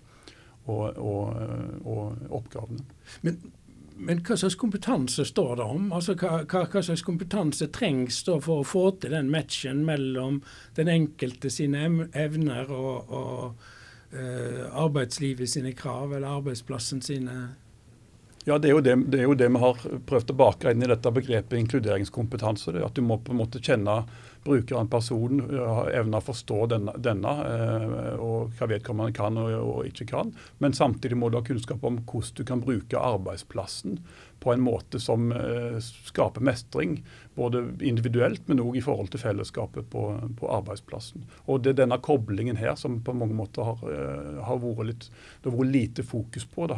og, 0.65 0.97
og, 0.97 1.85
og 1.85 2.33
oppgavene. 2.39 2.85
Men, 3.21 3.39
men, 3.95 4.21
hva 4.25 4.37
slags 4.39 4.57
kompetanse 4.59 5.25
står 5.29 5.55
det 5.59 5.67
om? 5.75 5.91
Altså, 5.95 6.17
hva, 6.19 6.41
hva, 6.43 6.65
hva, 6.71 6.83
slags 6.83 7.05
kompetanse 7.05 7.69
trengs 7.75 8.23
for 8.27 8.61
å 8.61 8.67
få 8.67 8.85
til 9.01 9.15
den 9.15 9.31
matchen 9.33 9.85
mellom 9.87 10.41
den 10.79 10.91
enkelte 10.91 11.51
sine 11.53 11.85
evner 12.11 12.71
og, 12.73 13.13
og 13.13 13.67
uh, 14.15 14.65
arbeidslivet 14.85 15.51
sine 15.51 15.75
krav, 15.77 16.15
eller 16.15 16.41
arbeidsplassen 16.41 17.03
sine 17.05 17.45
ja, 18.45 18.59
det 18.61 18.69
er, 18.69 18.81
det, 18.85 18.93
det 19.09 19.19
er, 19.19 19.23
jo 19.25 19.33
det, 19.33 19.47
vi 19.49 19.59
har 19.63 19.79
prøvd 20.05 20.31
å 20.31 20.37
bake 20.37 20.69
inn 20.69 20.85
i 20.85 20.89
dette 20.91 21.09
begrepet 21.09 21.57
inkluderingskompetanse. 21.57 22.75
Det 22.75 22.83
at 22.85 22.93
du 22.93 23.01
må 23.01 23.17
på 23.17 23.33
en 23.33 23.39
måte 23.39 23.57
kjenne 23.57 24.03
brukeren, 24.45 24.89
person 24.91 25.41
evne 25.89 26.19
å 26.19 26.25
forstå 26.25 26.59
denne, 26.75 26.93
denne, 27.01 27.33
eh, 27.49 28.13
og 28.21 28.53
hva 28.57 28.69
vedkommende 28.69 29.15
kan 29.15 29.39
og, 29.41 29.51
og, 29.57 29.81
ikke 29.89 30.07
kan. 30.11 30.33
Men 30.63 30.77
samtidig 30.77 31.17
må 31.19 31.31
du 31.31 31.39
ha 31.39 31.45
kunnskap 31.45 31.83
om 31.85 32.01
hvordan 32.03 32.37
du 32.37 32.43
kan 32.47 32.63
bruke 32.63 33.01
arbeidsplassen 33.01 33.99
på 34.39 34.53
en 34.53 34.61
måte 34.61 34.99
som 34.99 35.31
eh, 35.31 35.77
skaper 35.79 36.41
mestring. 36.41 36.99
Både 37.35 37.63
individuelt, 37.83 38.47
men 38.47 38.61
òg 38.63 38.77
i 38.77 38.83
forhold 38.83 39.09
til 39.11 39.19
fellesskapet 39.19 39.89
på, 39.91 40.03
på, 40.39 40.49
arbeidsplassen. 40.55 41.25
Og 41.45 41.63
Det 41.63 41.73
er 41.73 41.79
denne 41.81 41.97
koblingen 42.03 42.59
her 42.59 42.77
som 42.79 43.01
på 43.03 43.15
mange 43.17 43.35
måter 43.35 43.67
har, 43.67 43.81
eh, 43.91 44.43
har 44.45 44.61
vært 44.61 44.91
litt, 44.91 45.09
det 45.41 45.51
har 45.51 45.57
vært 45.57 45.73
lite 45.73 46.05
fokus 46.07 46.45
på 46.45 46.69
da, 46.71 46.77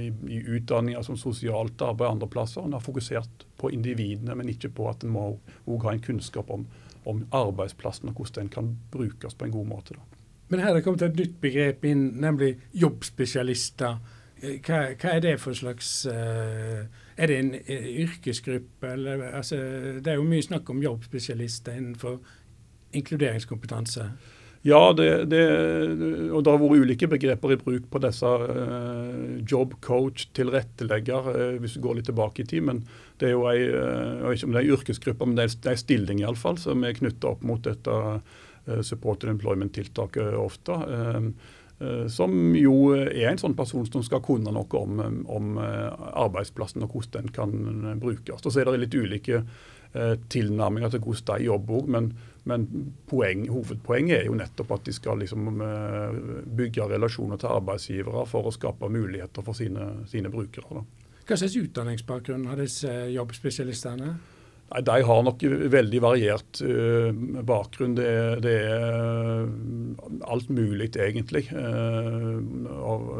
i, 0.00 0.08
i 0.10 0.40
utdanninger 0.56 1.04
som 1.06 1.20
sosialt 1.20 1.84
arbeid 1.84 2.16
andre 2.16 2.30
plasser. 2.30 2.64
En 2.64 2.76
har 2.76 2.84
fokusert 2.84 3.46
på 3.60 3.70
individene, 3.74 4.34
men 4.34 4.50
ikke 4.50 4.72
på 4.74 4.88
at 4.90 5.04
en 5.04 5.14
må 5.14 5.28
òg 5.68 5.86
ha 5.86 5.94
en 5.94 6.02
kunnskap 6.02 6.50
om, 6.50 6.66
om 7.04 7.22
arbeidsplassen 7.30 8.10
og 8.10 8.18
hvordan 8.18 8.46
den 8.46 8.52
kan 8.56 8.74
brukes 8.92 9.36
på 9.38 9.46
en 9.46 9.54
god 9.54 9.70
måte. 9.70 9.98
Da. 9.98 10.14
Men 10.48 10.60
her 10.60 10.70
er 10.70 10.78
det 10.78 10.84
kommet 10.86 11.02
et 11.02 11.16
nytt 11.18 11.38
begrep 11.42 11.86
inn, 11.88 12.04
nemlig 12.20 12.54
jobbspesialister. 12.78 13.96
Hva, 14.42 14.78
hva 14.98 15.12
er 15.14 15.20
det 15.24 15.34
for 15.40 15.56
slags 15.56 16.06
uh, 16.10 16.84
Er 17.16 17.30
det 17.30 17.36
en 17.38 17.52
uh, 17.54 17.90
yrkesgruppe, 18.04 18.88
eller 18.92 19.22
altså, 19.30 19.56
Det 20.02 20.10
er 20.10 20.18
jo 20.18 20.26
mye 20.28 20.44
snakk 20.44 20.70
om 20.70 20.82
jobbspesialister 20.82 21.78
innenfor 21.78 22.18
inkluderingskompetanse. 22.94 24.08
Ja, 24.64 24.94
det, 24.96 25.26
det, 25.28 25.40
og 26.32 26.40
det 26.40 26.52
har 26.52 26.60
vært 26.62 26.84
ulike 26.86 27.08
begreper 27.12 27.52
i 27.52 27.56
bruk 27.60 27.88
på 27.92 28.00
disse. 28.00 28.28
Uh, 28.30 29.34
job, 29.44 29.74
coach, 29.84 30.24
tilrettelegger, 30.36 31.26
uh, 31.34 31.56
hvis 31.60 31.74
du 31.76 31.82
går 31.84 31.98
litt 31.98 32.08
tilbake 32.08 32.40
i 32.40 32.48
tid. 32.48 32.64
Men 32.70 32.80
det 33.20 33.28
er 33.28 33.34
jo 33.34 33.44
ei, 33.50 33.58
uh, 33.68 34.30
ikke 34.32 34.48
om 34.48 34.56
det 34.56 34.62
er 34.62 34.78
yrkesgruppe, 34.78 35.28
men 35.28 35.36
det 35.36 35.44
er, 35.44 35.58
det 35.66 35.74
er 35.74 35.82
stilling 35.82 36.22
iallfall, 36.22 36.56
som 36.62 36.86
er 36.86 36.96
knytta 36.96 37.34
opp 37.34 37.44
mot 37.44 37.60
dette 37.66 37.98
uh, 37.98 38.80
supported 38.80 39.34
employment-tiltaket 39.34 40.32
ofte. 40.40 40.80
Som 42.08 42.54
jo 42.54 42.74
er 42.94 43.32
en 43.32 43.40
sånn 43.40 43.56
person 43.58 43.86
som 43.88 44.02
skal 44.06 44.20
kunne 44.24 44.52
noe 44.54 44.78
om, 44.78 45.00
om 45.26 45.56
arbeidsplassen 45.58 46.86
og 46.86 46.94
hvordan 46.94 47.26
den 47.26 47.32
kan 47.34 47.96
brukes. 48.00 48.44
Og 48.46 48.54
så 48.54 48.62
er 48.62 48.70
det 48.70 48.84
litt 48.84 48.94
ulike 48.94 49.40
tilnærminger 50.30 50.94
til 50.94 51.02
hvordan 51.02 51.42
de 51.42 51.48
jobber. 51.48 51.90
Men 51.90 52.12
men 52.44 52.66
poeng, 53.08 53.46
hovedpoenget 53.48 54.18
er 54.18 54.26
jo 54.28 54.36
nettopp 54.36 54.74
at 54.76 54.84
de 54.84 54.92
skal 54.92 55.22
liksom, 55.22 55.46
eh, 55.64 56.18
bygge 56.56 56.88
relasjoner 56.90 57.40
til 57.40 57.54
arbeidsgivere 57.56 58.26
for 58.28 58.48
å 58.48 58.52
skape 58.52 58.90
muligheter 58.92 59.44
for 59.44 59.56
sine, 59.56 60.04
sine 60.10 60.28
brukere. 60.32 60.68
Da. 60.76 60.84
Hva 61.24 61.38
slags 61.40 61.56
utdanningsbakgrunn 61.56 62.44
har 62.50 62.60
disse 62.60 62.90
jobbspesialistene? 63.14 64.12
De 64.82 64.94
har 65.06 65.22
nok 65.22 65.42
veldig 65.70 66.00
variert 66.02 66.60
uh, 66.66 67.10
bakgrunn. 67.46 67.94
Det 67.94 68.06
er, 68.10 68.40
det 68.42 68.54
er, 68.66 69.48
alt 70.26 70.50
mulig, 70.50 70.90
egentlig. 70.98 71.46
Uh, 71.54 72.40
av, 72.82 73.10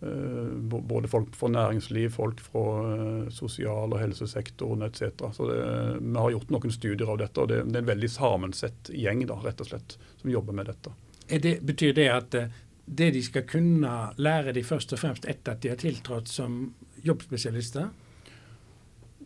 Eh, 0.00 0.44
både 0.80 1.08
folk 1.08 1.36
fra 1.36 1.48
næringsliv, 1.48 2.10
folk 2.10 2.40
fra 2.40 2.64
eh, 2.94 3.30
sosial- 3.34 3.92
og 3.92 3.98
helsesektoren 3.98 4.82
etc. 4.86 5.02
Så 5.32 5.48
det, 5.50 5.98
Vi 6.00 6.18
har 6.18 6.30
gjort 6.30 6.50
noen 6.54 6.70
studier 6.72 7.10
av 7.10 7.18
dette, 7.18 7.40
og 7.40 7.48
det, 7.48 7.64
det 7.66 7.80
er 7.80 7.82
en 7.82 7.90
veldig 7.90 8.10
sammensett 8.10 8.92
gjeng 8.94 9.24
da, 9.26 9.40
rett 9.42 9.60
og 9.60 9.70
slett, 9.72 9.96
som 10.20 10.30
jobber 10.30 10.54
med 10.54 10.70
dette. 10.70 10.94
Det, 11.26 11.58
betyr 11.66 11.96
det 11.98 12.06
at 12.14 12.38
eh, 12.38 12.54
det 12.86 13.10
de 13.16 13.22
skal 13.26 13.42
kunne, 13.42 13.96
lære 14.16 14.54
de 14.54 14.62
først 14.62 14.94
og 14.94 15.02
fremst 15.02 15.26
etter 15.26 15.56
at 15.56 15.66
de 15.66 15.74
har 15.74 15.82
tiltrådt 15.82 16.30
som 16.30 16.60
jobbspesialister? 17.02 17.90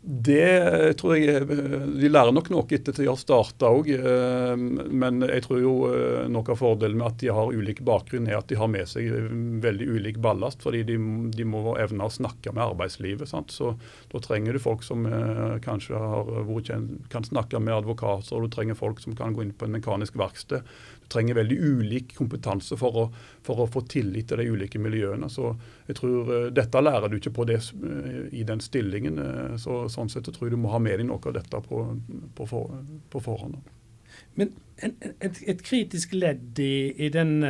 Det 0.03 0.95
tror 0.99 1.15
jeg 1.15 1.47
De 1.47 2.09
lærer 2.11 2.35
nok 2.35 2.49
noe 2.51 2.67
etter 2.67 2.91
at 2.91 2.99
de 2.99 3.07
har 3.07 3.19
starta 3.21 3.69
òg. 3.71 3.87
Eh, 3.95 4.55
men 4.59 5.23
jeg 5.29 5.45
tror 5.47 5.61
jo 5.63 5.75
eh, 5.93 6.25
noe 6.27 6.43
av 6.51 6.59
fordelen 6.59 6.99
med 6.99 7.07
at 7.07 7.21
de 7.23 7.31
har 7.31 7.55
ulik 7.55 7.85
bakgrunn, 7.87 8.27
er 8.27 8.41
at 8.41 8.49
de 8.51 8.59
har 8.59 8.71
med 8.73 8.91
seg 8.91 9.13
veldig 9.63 9.87
ulik 9.95 10.19
ballast. 10.25 10.65
Fordi 10.67 10.83
de, 10.91 10.99
de 11.31 11.47
må 11.47 11.77
evne 11.79 12.09
å 12.09 12.15
snakke 12.15 12.51
med 12.51 12.65
arbeidslivet. 12.65 13.31
Sant? 13.31 13.55
Så 13.55 13.77
da 14.11 14.23
trenger 14.25 14.59
du 14.59 14.63
folk 14.65 14.83
som 14.83 15.07
eh, 15.07 15.61
kanskje 15.63 16.03
har, 16.03 16.35
kan 17.15 17.31
snakke 17.31 17.63
med 17.63 17.79
advokater, 17.79 18.35
og 18.35 18.49
du 18.49 18.57
trenger 18.57 18.79
folk 18.79 18.99
som 19.05 19.15
kan 19.19 19.37
gå 19.37 19.47
inn 19.47 19.55
på 19.55 19.71
en 19.71 19.79
mekanisk 19.79 20.19
verksted 20.19 20.67
trenger 21.09 21.35
veldig 21.35 21.59
ulik 21.59 22.15
kompetanse 22.17 22.77
for 22.81 22.99
å, 22.99 23.05
for 23.45 23.63
å, 23.63 23.69
få 23.71 23.85
tillit 23.91 24.31
til 24.31 24.41
de 24.41 24.49
ulike 24.49 24.81
miljøene. 24.83 25.29
Så 25.33 25.53
jeg 25.89 25.99
tror 26.01 26.31
uh, 26.31 26.49
Dette 26.55 26.83
lærer 26.83 27.11
du 27.11 27.19
ikke 27.19 27.35
på 27.37 27.47
det 27.49 27.61
uh, 27.83 28.25
i 28.33 28.45
den 28.49 28.63
stillingen. 28.65 29.21
Uh, 29.21 29.55
så 29.61 29.85
Sånn 29.93 30.11
sett 30.13 30.29
så 30.29 30.35
tror 30.35 30.49
jeg 30.49 30.57
du 30.57 30.63
må 30.63 30.73
ha 30.73 30.81
med 30.83 31.01
deg 31.01 31.09
noe 31.09 31.23
av 31.29 31.37
dette 31.37 31.63
på, 31.67 31.85
på, 32.37 32.49
for, 32.49 32.77
på 33.13 33.23
forhånd. 33.23 33.59
Men 34.37 34.53
et, 34.81 35.41
et, 35.45 35.61
kritisk 35.65 36.15
ledd 36.17 36.59
i, 36.61 36.93
i 37.05 37.09
den 37.13 37.45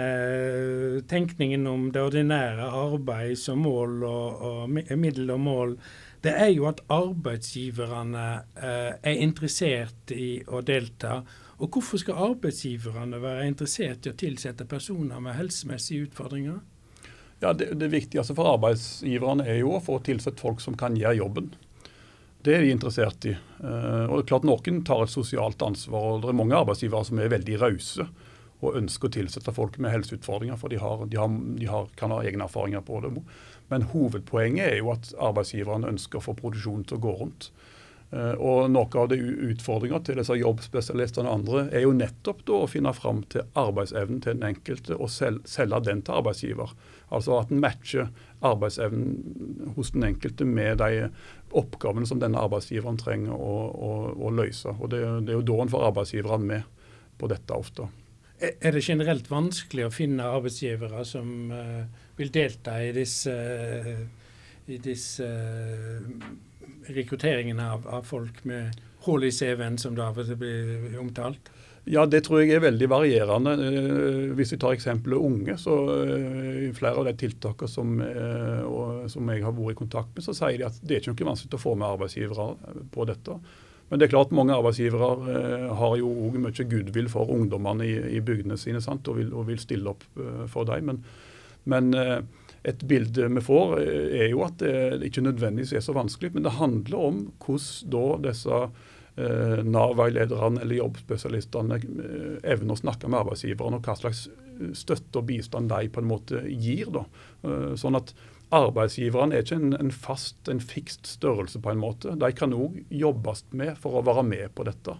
tenkningen 1.10 1.66
om 1.70 1.88
det 1.94 2.02
ordinære 2.02 2.66
arbeid 2.66 3.38
som 3.38 3.62
mål 3.62 4.02
og, 4.06 4.42
og 4.48 4.72
middel 4.98 5.30
og 5.34 5.40
mål, 5.42 5.76
det 6.22 6.34
er 6.38 6.50
jo 6.54 6.68
at 6.70 6.82
arbeidsgiverne 6.92 8.26
er 8.58 9.22
interessert 9.22 10.14
i 10.14 10.36
å 10.46 10.62
delta 10.66 11.20
og 11.60 11.68
hvorfor 11.68 12.00
skal 12.00 12.20
arbeidsgiverne 12.30 13.20
være 13.22 13.48
interessert 13.50 14.06
i 14.06 14.12
å 14.12 14.18
tilsette 14.18 14.66
personer 14.68 15.20
med 15.22 15.36
helsemessige 15.36 16.08
utfordringer? 16.08 16.60
Ja, 17.42 17.52
det, 17.52 17.72
det 17.80 17.90
viktigste 17.92 18.36
for 18.38 18.54
arbeidsgiverne 18.54 19.46
er 19.50 19.60
jo 19.60 19.74
å 19.76 19.82
få 19.82 19.98
tilsett 20.06 20.40
folk 20.40 20.62
som 20.62 20.78
kan 20.78 20.96
gjøre 20.98 21.18
jobben. 21.18 21.52
Det 22.42 22.56
er 22.56 22.64
de 22.64 22.72
interessert 22.74 23.26
i. 23.30 23.36
Uh, 23.62 24.08
og 24.08 24.16
det 24.16 24.22
er 24.24 24.28
klart 24.32 24.46
Noen 24.46 24.82
tar 24.86 25.04
et 25.04 25.12
sosialt 25.12 25.62
ansvar. 25.62 26.14
og 26.14 26.22
Det 26.22 26.30
er 26.32 26.38
mange 26.38 26.58
arbeidsgivere 26.58 27.06
som 27.06 27.20
er 27.22 27.34
veldig 27.34 27.58
rause 27.62 28.08
og 28.62 28.76
ønsker 28.78 29.10
å 29.10 29.14
tilsette 29.16 29.54
folk 29.54 29.74
med 29.82 29.90
helseutfordringer, 29.90 30.58
for 30.58 30.70
de, 30.70 30.78
har, 30.78 31.00
de, 31.10 31.18
har, 31.18 31.32
de 31.58 31.66
har, 31.66 31.88
kan 31.98 32.14
ha 32.14 32.20
egne 32.22 32.46
erfaringer 32.46 32.84
på 32.86 33.00
det. 33.02 33.10
Men 33.72 33.88
hovedpoenget 33.90 34.68
er 34.68 34.76
jo 34.78 34.92
at 34.94 35.10
arbeidsgiverne 35.18 35.90
ønsker 35.90 36.20
å 36.20 36.26
få 36.28 36.36
produksjonen 36.38 36.84
til 36.86 37.00
å 37.00 37.02
gå 37.02 37.14
rundt. 37.24 37.48
Eh, 38.12 38.34
og 38.36 38.66
Noe 38.68 38.98
av 39.00 39.08
det 39.08 39.16
utfordringa 39.22 40.02
til 40.04 40.18
disse 40.20 40.36
jobbspesialistene 40.36 41.30
og 41.30 41.38
andre 41.38 41.62
er 41.72 41.86
jo 41.86 41.94
nettopp 41.96 42.42
da 42.48 42.58
å 42.60 42.68
finne 42.68 42.92
fram 42.92 43.22
til 43.32 43.46
arbeidsevnen 43.56 44.20
til 44.20 44.36
den 44.36 44.50
enkelte 44.50 44.98
og 44.98 45.08
selge 45.08 45.80
den 45.86 46.02
til 46.04 46.18
arbeidsgiver. 46.18 46.74
Altså 47.12 47.38
at 47.38 47.52
en 47.52 47.62
matcher 47.64 48.10
arbeidsevnen 48.44 49.72
hos 49.78 49.94
den 49.96 50.04
enkelte 50.10 50.44
med 50.44 50.82
de 50.82 51.08
oppgavene 51.56 52.08
som 52.08 52.20
denne 52.20 52.40
arbeidsgiveren 52.40 53.00
trenger 53.00 53.32
å, 53.32 53.56
å, 53.72 53.90
å 54.28 54.34
løse. 54.36 54.76
Og 54.78 54.92
det, 54.92 55.00
det, 55.24 55.32
er 55.32 55.40
jo 55.40 55.48
da 55.48 55.58
en 55.64 55.72
får 55.72 55.88
arbeidsgiverne 55.88 56.52
med 56.52 56.86
på 57.20 57.32
dette 57.32 57.56
ofte. 57.56 57.88
Er 58.42 58.74
det 58.74 58.82
generelt 58.82 59.28
vanskelig 59.30 59.86
å 59.86 59.94
finne 59.94 60.26
arbeidsgivere 60.26 61.04
som 61.06 61.52
uh, 61.54 61.84
vil 62.18 62.32
delta 62.34 62.74
i 62.82 62.90
disse, 62.96 63.30
uh, 63.30 64.00
i 64.66 64.80
disse 64.82 65.28
rekrutteringen 66.92 67.60
av, 67.60 67.86
av 67.88 68.06
folk 68.08 68.44
med 68.48 68.78
hull 69.06 69.24
i 69.24 69.32
CV-en, 69.32 69.78
som 69.78 69.96
da 69.98 70.12
blir 70.14 70.98
omtalt? 71.00 71.50
Ja, 71.84 72.04
Det 72.06 72.20
tror 72.22 72.40
jeg 72.40 72.54
er 72.54 72.62
veldig 72.62 72.86
varierende. 72.90 73.52
Eh, 73.58 74.34
hvis 74.38 74.52
vi 74.54 74.58
tar 74.62 74.76
eksempelet 74.76 75.18
unge, 75.18 75.56
så 75.58 75.74
i 75.90 76.68
eh, 76.68 76.74
flere 76.76 77.00
av 77.00 77.08
de 77.08 77.14
tiltakene 77.18 77.68
som, 77.68 77.96
eh, 78.00 79.08
som, 79.10 79.32
jeg 79.34 79.42
har 79.42 79.56
vært 79.56 79.74
i 79.74 79.80
kontakt 79.80 80.14
med, 80.14 80.22
så 80.22 80.34
sier 80.36 80.60
de 80.60 80.68
at 80.68 80.78
det 80.82 80.94
er 80.94 81.02
ikke 81.02 81.16
noe 81.16 81.32
vanskelig 81.32 81.58
å 81.58 81.62
få 81.64 81.74
med 81.74 81.88
arbeidsgivere 81.88 82.46
på 82.94 83.06
dette. 83.10 83.38
Men 83.90 83.98
det 83.98 84.06
er 84.06 84.12
klart 84.14 84.30
mange 84.32 84.54
arbeidsgivere 84.54 85.74
har 85.76 85.96
jo 85.98 86.12
òg 86.28 86.38
mye 86.40 86.68
goodwill 86.70 87.10
for 87.12 87.28
ungdommene 87.34 87.84
i, 87.84 87.96
i 88.16 88.22
bygdene 88.24 88.56
sine 88.56 88.80
sant? 88.80 89.10
Og, 89.10 89.18
vil, 89.18 89.34
og 89.34 89.50
vil 89.50 89.58
stille 89.60 89.90
opp 89.90 90.06
for 90.48 90.70
dem. 90.70 90.86
Men, 90.86 91.02
men 91.68 91.90
et 92.62 92.82
bilde 92.86 93.26
vi 93.26 93.42
får, 93.42 93.76
er 93.82 94.28
jo 94.30 94.44
at 94.46 94.62
det 94.62 95.08
ikke 95.08 95.24
nødvendigvis 95.26 95.74
er 95.74 95.84
så 95.84 95.94
vanskelig. 95.96 96.32
Men 96.34 96.46
det 96.46 96.56
handler 96.60 97.06
om 97.08 97.22
hvordan 97.42 97.90
da 97.92 98.04
disse 98.28 98.58
eh, 99.16 99.62
Nav-veilederne 99.66 100.62
eller 100.62 100.78
jobbspesialistene 100.78 101.80
eh, 101.80 102.36
evner 102.54 102.76
å 102.76 102.82
snakke 102.82 103.10
med 103.10 103.22
arbeidsgiveren, 103.22 103.78
og 103.78 103.88
hva 103.88 103.96
slags 103.98 104.28
støtte 104.78 105.18
og 105.18 105.26
bistand 105.30 105.72
de 105.72 105.90
på 105.90 106.02
en 106.02 106.10
måte 106.12 106.44
gir. 106.50 106.92
da. 106.94 107.06
Eh, 107.42 107.72
sånn 107.80 107.98
at 107.98 108.14
Arbeidsgiveren 108.52 109.32
er 109.32 109.46
ikke 109.46 109.56
en, 109.56 109.70
en 109.80 109.90
fast, 109.96 110.36
en 110.52 110.58
fikst 110.60 111.08
størrelse 111.08 111.56
på 111.64 111.70
en 111.72 111.80
måte. 111.80 112.12
De 112.20 112.28
kan 112.36 112.52
òg 112.52 112.82
jobbes 112.92 113.46
med 113.56 113.78
for 113.80 113.96
å 113.96 114.02
være 114.04 114.26
med 114.28 114.52
på 114.52 114.66
dette. 114.68 114.98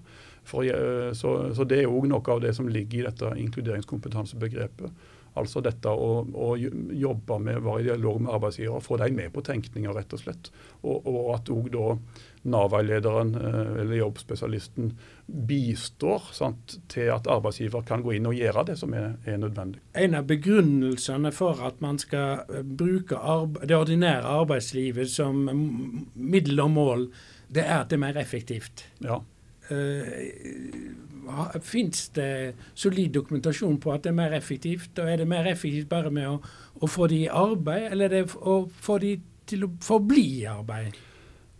For, 0.49 0.65
så, 1.13 1.35
så, 1.53 1.67
Det 1.69 1.83
er 1.83 1.93
òg 1.93 2.09
noe 2.09 2.33
av 2.33 2.41
det 2.41 2.55
som 2.57 2.71
ligger 2.73 3.03
i 3.03 3.05
dette 3.11 3.35
inkluderingskompetansbegrepet. 3.45 5.05
Altså 5.39 5.63
dette 5.65 5.89
å, 5.89 6.11
å, 6.23 6.51
jobbe 6.57 7.39
med, 7.43 7.63
være 7.65 7.85
i 7.85 7.89
dialog 7.91 8.21
med 8.25 8.35
arbeidsgiver, 8.35 8.85
få 8.85 8.99
dem 9.03 9.17
med 9.19 9.33
på 9.35 9.45
tenkninga, 9.47 9.95
rett 9.97 10.13
og 10.13 10.25
slett. 10.25 10.53
Og, 10.83 11.09
og 11.09 11.33
at 11.37 11.53
òg 11.53 11.73
da 11.73 11.97
Nav-veilederen 12.43 13.37
eh, 13.39 13.83
eller 13.85 14.01
jobbspesialisten 14.01 14.89
bistår 15.47 16.25
sant, 16.35 16.75
til 16.91 17.13
at 17.15 17.29
arbeidsgiver 17.31 17.85
kan 17.87 18.03
gå 18.03 18.17
inn 18.17 18.27
og 18.27 18.35
gjøre 18.35 18.65
det 18.73 18.75
som 18.81 18.97
er, 18.99 19.13
er 19.31 19.39
nødvendig. 19.39 19.79
En 19.95 20.19
av 20.19 20.27
begrunnelsene 20.27 21.31
for 21.37 21.63
at 21.63 21.79
man 21.85 22.01
skal 22.03 22.43
bruke 22.67 23.03
bruke 23.03 23.67
det 23.67 23.77
ordinære 23.77 24.27
arbeidslivet 24.41 25.11
som 25.11 25.45
middel 26.15 26.61
og 26.61 26.71
mål, 26.71 27.07
det 27.53 27.65
er 27.67 27.83
at 27.83 27.91
det 27.91 27.99
er 27.99 28.07
mer 28.07 28.17
effektivt. 28.21 28.87
Ja. 29.05 29.21
Uh, 29.71 31.61
Fins 31.63 32.09
det 32.17 32.55
solid 32.75 33.13
dokumentasjon 33.15 33.79
på 33.81 33.93
at 33.95 34.03
det 34.05 34.11
er 34.11 34.17
mer 34.19 34.35
effektivt? 34.37 34.99
Og 34.99 35.11
er 35.11 35.23
det 35.23 35.29
mer 35.31 35.47
effektivt 35.47 35.89
bare 35.89 36.11
med 36.11 36.27
å, 36.29 36.41
å 36.83 36.89
få 36.91 37.07
de 37.13 37.23
i 37.25 37.31
arbeid, 37.31 37.93
eller 37.93 38.11
er 38.11 38.25
det 38.25 38.37
å 38.43 38.57
få 38.67 38.99
de 39.03 39.15
til 39.47 39.69
å 39.69 39.71
forbli 39.85 40.27
i 40.43 40.49
arbeid? 40.51 40.99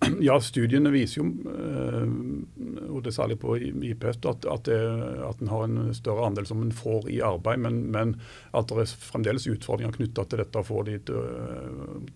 Ja, 0.27 0.37
studiene 0.43 0.91
viser 0.93 1.21
jo, 1.21 1.27
eh, 1.53 2.89
og 2.89 3.03
det 3.03 3.13
er 3.13 3.17
særlig 3.17 3.39
på 3.43 3.57
IPS, 3.59 4.21
at, 4.29 4.47
at, 4.51 4.69
det, 4.69 4.79
at 5.27 5.43
en 5.43 5.51
har 5.53 5.65
en 5.67 5.95
større 5.97 6.27
andel 6.29 6.47
som 6.49 6.63
en 6.65 6.75
får 6.75 7.09
i 7.13 7.21
arbeid, 7.25 7.63
men, 7.63 7.81
men 7.95 8.15
at 8.57 8.71
det 8.71 8.85
er 8.85 8.95
fremdeles 9.07 9.49
utfordringer 9.51 9.95
knytta 9.97 10.27
til 10.27 10.43
dette 10.43 10.63
å 10.63 10.67
få 10.67 10.85
de 10.89 10.99
til, 11.07 11.35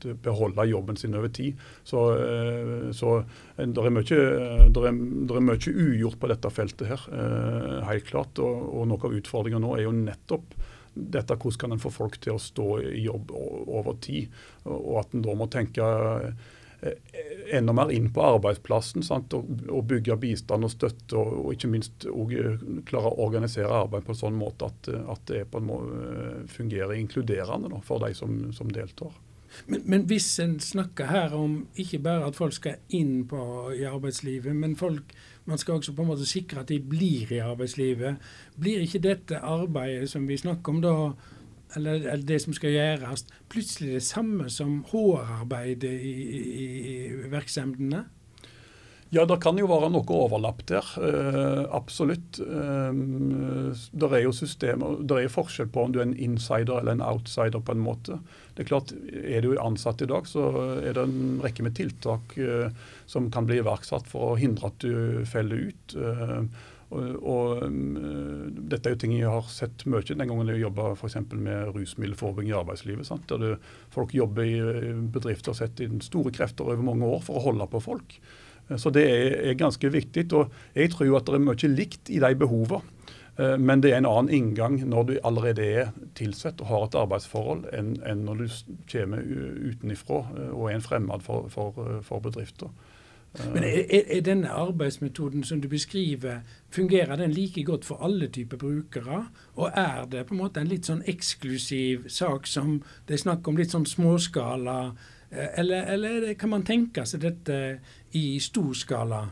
til 0.03 0.15
å 0.15 0.21
beholde 0.27 0.69
jobben 0.71 0.99
sin 1.01 1.17
over 1.19 1.33
tid. 1.35 1.59
Så, 1.87 2.07
eh, 2.21 2.89
så 2.97 3.19
det 3.57 3.67
er, 3.67 3.95
mye, 3.97 5.61
ugjort 5.77 6.21
på 6.21 6.33
dette 6.33 6.55
feltet 6.55 6.91
her, 6.91 7.11
eh, 7.13 7.77
helt 7.91 8.09
klart. 8.09 8.43
Og, 8.43 8.73
og 8.81 8.91
noe 8.91 9.07
av 9.07 9.21
utfordringa 9.21 9.63
nå 9.63 9.77
er 9.77 9.87
jo 9.87 9.95
nettopp 9.97 10.59
dette 10.97 11.35
hvordan 11.37 11.61
kan 11.61 11.75
en 11.75 11.81
få 11.81 11.91
folk 11.93 12.15
til 12.25 12.39
å 12.39 12.41
stå 12.41 12.67
i 12.89 13.03
jobb 13.05 13.29
over 13.37 13.99
tid, 14.01 14.33
og 14.65 14.95
at 15.03 15.11
en 15.13 15.25
da 15.27 15.35
må 15.37 15.45
tenke 15.53 15.85
Eh, 15.85 16.55
enda 17.53 17.73
mer 17.77 17.93
inn 17.95 18.09
på 18.15 18.25
arbeidsplassen 18.25 19.05
sant? 19.07 19.35
Og, 19.37 19.49
og 19.71 19.85
bygge 19.91 20.17
bistand 20.23 20.67
og 20.67 20.73
støtte, 20.73 21.17
og, 21.19 21.33
og 21.45 21.53
ikke 21.55 21.71
minst 21.73 22.09
eh, 22.09 22.67
klare 22.89 23.13
å 23.13 23.29
organisere 23.29 23.83
arbeid 23.85 24.07
på 24.07 24.15
en 24.15 24.23
sånn 24.23 24.39
måte 24.39 24.71
at, 24.71 24.91
eh, 24.93 25.13
at 25.13 25.31
det 25.31 25.45
måte 25.61 26.47
fungerer 26.53 26.97
inkluderende 26.99 27.73
da, 27.73 27.81
for 27.85 28.03
de 28.05 28.13
som, 28.17 28.39
som 28.57 28.73
deltar. 28.73 29.15
Men, 29.67 29.83
men, 29.89 30.03
hvis 30.11 30.27
en 30.43 30.59
snakker 30.61 31.09
her 31.09 31.35
om 31.37 31.63
ikke 31.79 32.01
bare 32.05 32.27
at 32.29 32.37
folk 32.37 32.55
skal 32.57 32.83
inn 32.95 33.25
på, 33.31 33.39
i 33.77 33.87
arbeidslivet, 33.89 34.53
men 34.57 34.77
folk, 34.77 35.15
man 35.49 35.61
skal 35.61 35.79
også 35.79 35.95
på 35.97 36.05
en 36.05 36.11
måte 36.11 36.29
sikre 36.29 36.63
at 36.63 36.73
de 36.73 36.81
blir 36.83 37.33
i 37.33 37.41
arbeidslivet, 37.41 38.21
blir 38.61 38.85
ikke 38.85 39.05
dette 39.07 39.41
arbeidet 39.41 40.11
som 40.13 40.27
vi 40.29 40.39
snakker 40.41 40.75
om 40.75 40.83
da, 40.85 40.97
eller, 41.75 41.95
eller, 41.95 42.27
det 42.27 42.41
som 42.45 42.55
skal 42.57 42.75
gjøres, 42.77 43.27
plutselig 43.53 43.97
det 43.97 44.05
samme 44.07 44.51
som 44.53 44.85
HR-arbeidet 44.93 45.91
i, 45.91 46.15
i, 46.37 46.67
i 46.67 47.33
virksomhetene? 47.33 48.05
Ja, 49.15 49.23
det 49.23 49.37
kan 49.39 49.55
jo 49.59 49.69
være 49.71 49.89
noe 49.95 50.17
overlapp 50.17 50.65
der. 50.67 50.87
Eh, 50.99 51.63
absolutt. 51.75 52.41
Eh, 52.43 52.97
det 53.95 54.09
er 54.11 54.25
jo 54.25 54.35
systemer, 54.35 54.99
det 55.07 55.21
er 55.23 55.33
forskjell 55.33 55.71
på 55.73 55.87
om 55.87 55.95
du 55.95 56.01
er 56.01 56.09
en 56.09 56.17
insider 56.19 56.81
eller 56.81 56.97
en 56.97 57.05
outsider 57.07 57.63
på 57.63 57.77
en 57.77 57.85
måte. 57.85 58.19
Det 58.57 58.65
Er 58.65 58.71
klart, 58.73 58.93
er 59.15 59.47
du 59.47 59.55
ansatt 59.63 60.03
i 60.03 60.11
dag, 60.11 60.27
så 60.27 60.49
er 60.81 60.97
det 60.97 61.05
en 61.07 61.39
rekke 61.45 61.63
med 61.63 61.77
tiltak 61.79 62.35
eh, 62.41 62.75
som 63.07 63.31
kan 63.31 63.47
bli 63.47 63.61
iverksatt 63.63 64.11
for 64.11 64.33
å 64.33 64.41
hindre 64.41 64.73
at 64.73 64.83
du 64.83 65.23
feller 65.29 65.71
ut. 65.71 65.99
Og, 66.95 67.17
og 67.19 67.65
um, 67.67 68.49
Dette 68.71 68.89
er 68.89 68.95
jo 68.95 69.01
ting 69.03 69.15
jeg 69.17 69.31
har 69.31 69.47
sett 69.51 69.85
mye 69.91 70.07
den 70.07 70.23
gangen 70.23 70.53
jeg 70.53 70.63
jobba 70.63 70.93
med 71.35 71.73
rusmiddelforebygging 71.75 72.53
i 72.53 72.59
arbeidslivet. 72.61 73.09
Sant? 73.09 73.27
Der 73.31 73.43
du, 73.43 73.71
folk 73.91 74.15
jobber 74.15 74.47
i 74.47 74.93
bedrifter 75.13 75.55
og 75.55 75.61
setter 75.61 75.89
inn 75.89 76.05
store 76.05 76.35
krefter 76.35 76.69
over 76.69 76.85
mange 76.87 77.07
år 77.07 77.25
for 77.27 77.41
å 77.41 77.47
holde 77.49 77.67
på 77.73 77.83
folk. 77.83 78.19
Eh, 78.69 78.77
så 78.79 78.93
det 78.95 79.07
er, 79.11 79.39
er 79.51 79.59
ganske 79.59 79.91
viktig. 79.91 80.29
og 80.33 80.53
Jeg 80.75 80.93
tror 80.95 81.11
jo 81.11 81.19
at 81.19 81.27
det 81.27 81.39
er 81.39 81.49
mye 81.49 81.73
likt 81.75 82.13
i 82.13 82.23
de 82.23 82.35
behovene. 82.39 82.83
Eh, 83.39 83.57
men 83.59 83.83
det 83.85 83.93
er 83.93 84.01
en 84.01 84.09
annen 84.09 84.33
inngang 84.33 84.81
når 84.89 85.09
du 85.09 85.15
allerede 85.23 85.65
er 85.65 85.93
tilsatt 86.17 86.63
og 86.65 86.71
har 86.71 86.87
et 86.87 86.99
arbeidsforhold, 87.03 87.67
enn, 87.77 87.97
enn 88.09 88.25
når 88.25 88.45
du 88.45 88.61
kommer 88.93 89.25
utenifra 89.27 90.23
eh, 90.37 90.53
og 90.53 90.71
er 90.71 90.79
en 90.79 90.87
fremmed 90.87 91.25
for, 91.27 91.51
for, 91.53 91.77
for 92.07 92.25
bedrifter. 92.25 92.73
Men 93.45 93.65
er, 93.65 93.85
er, 93.91 94.21
denne 94.25 94.51
arbeidsmetoden 94.51 95.45
som 95.45 95.61
du 95.61 95.69
beskriver, 95.69 96.41
fungerer 96.71 97.17
den 97.17 97.31
like 97.31 97.65
godt 97.65 97.85
for 97.85 98.05
alle 98.05 98.29
typer 98.29 98.57
brukere? 98.57 99.27
Og 99.55 99.71
er 99.75 100.07
det 100.11 100.27
på 100.27 100.35
en 100.35 100.41
måte 100.41 100.61
en 100.61 100.71
litt 100.71 100.89
sånn 100.89 101.05
eksklusiv 101.09 102.09
sak 102.09 102.47
som 102.47 102.81
det 103.09 103.19
er 103.19 103.25
snakk 103.27 103.49
om 103.49 103.59
litt 103.61 103.75
sånn 103.75 103.87
småskala? 103.87 104.79
Eh, 105.31 105.49
eller, 105.61 105.91
eller 105.97 106.35
kan 106.35 106.55
man 106.55 106.65
tenke 106.65 107.05
seg 107.07 107.25
dette 107.27 107.59
i 108.17 108.39
stor 108.41 108.73
skala? 108.75 109.27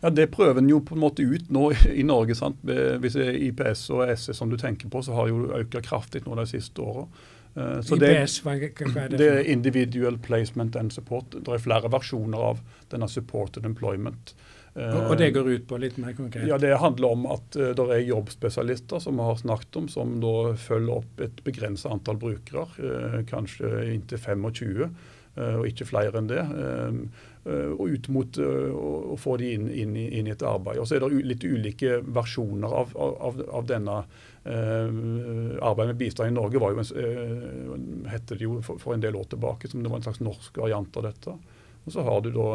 Ja, 0.00 0.10
Det 0.10 0.30
prøver 0.30 0.58
en 0.58 0.70
jo 0.70 0.78
på 0.80 0.94
en 0.94 1.02
måte 1.02 1.22
ut 1.22 1.50
nå 1.50 1.72
i 1.90 2.02
Norge. 2.02 2.34
sant? 2.34 2.56
Hvis 2.62 3.18
det 3.18 3.26
er 3.26 3.40
IPS 3.48 3.90
og 3.90 4.10
SS 4.10 4.36
som 4.36 4.50
du 4.50 4.56
tenker 4.56 4.88
på, 4.88 5.02
så 5.02 5.14
har 5.14 5.28
jo 5.28 5.50
økt 5.58 5.74
kraftig 5.82 6.22
nå 6.26 6.34
de 6.38 6.46
siste 6.46 6.82
åra. 6.82 7.06
Eh, 7.58 7.80
så 7.82 7.96
er 7.98 9.08
det? 9.10 9.18
Det 9.18 9.28
er 9.28 9.40
Individual 9.50 10.18
Placement 10.18 10.76
and 10.76 10.92
Support. 10.94 11.34
Det 11.34 11.54
er 11.54 11.64
flere 11.64 11.90
versjoner 11.90 12.38
av 12.52 12.62
denne 12.92 13.08
supported 13.10 13.66
employment. 13.66 14.34
Og 14.76 15.14
det 15.18 15.30
går 15.34 15.48
ut 15.48 15.66
på 15.70 15.78
litt 15.80 15.96
mer 15.98 16.12
konkret? 16.14 16.46
Ja, 16.46 16.58
Det 16.60 16.74
handler 16.78 17.14
om 17.16 17.28
at 17.32 17.56
uh, 17.58 17.70
det 17.74 17.86
er 17.94 18.02
jobbspesialister 18.06 19.02
som 19.02 19.18
vi 19.18 19.26
har 19.26 19.38
snakket 19.40 19.80
om, 19.80 19.88
som 19.90 20.18
da 20.22 20.34
følger 20.60 21.00
opp 21.00 21.22
et 21.24 21.40
begrenset 21.46 21.90
antall 21.90 22.20
brukere, 22.20 22.66
uh, 22.78 23.20
kanskje 23.26 23.72
inntil 23.94 24.20
25. 24.22 24.90
Eh, 25.38 25.56
og 25.60 25.68
ikke 25.68 25.86
flere 25.88 26.18
enn 26.18 26.30
det. 26.30 26.40
Eh, 26.40 26.96
eh, 27.48 27.74
og 27.74 27.92
ut 27.94 28.08
mot 28.14 28.40
å 28.40 29.18
få 29.20 29.36
de 29.40 29.52
inn, 29.56 29.68
inn, 29.70 29.94
inn, 29.96 30.28
i 30.28 30.34
et 30.34 30.44
arbeid. 30.46 30.80
Og 30.82 30.88
så 30.88 30.96
er 30.96 31.04
det 31.04 31.22
litt 31.26 31.46
ulike 31.46 32.00
versjoner 32.02 32.74
av, 32.82 32.96
av, 32.96 33.44
av 33.60 33.68
denne 33.68 34.02
arbeidet 34.48 35.90
med 35.90 35.98
bistand 36.00 36.30
i 36.30 36.32
Norge 36.32 36.60
var 36.62 36.72
jo 36.72 36.80
en, 36.80 38.06
hette 38.08 38.38
det 38.38 38.46
jo 38.46 38.62
for, 38.64 38.80
for, 38.80 38.94
en 38.94 39.02
del 39.02 39.18
år 39.18 39.26
tilbake 39.28 39.68
som 39.68 39.82
det 39.84 39.90
var 39.92 40.00
en 40.00 40.06
slags 40.06 40.22
norsk 40.24 40.56
variant 40.62 40.96
av 40.96 41.04
dette. 41.04 41.34
Og 41.84 41.92
så 41.92 42.04
har 42.06 42.22
du 42.24 42.30
da 42.32 42.46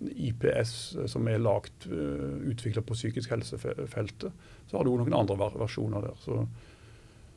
IPS 0.00 0.74
som 1.10 1.28
er 1.30 1.42
lagt, 1.42 1.86
utvikla 1.86 2.82
på 2.82 2.96
psykisk 2.96 3.30
helsefeltet. 3.34 4.32
Så 4.68 4.76
har 4.76 4.84
du 4.84 4.94
noen 4.98 5.16
andre 5.16 5.50
versjoner 5.54 6.08
der. 6.08 6.16
Så 6.24 6.44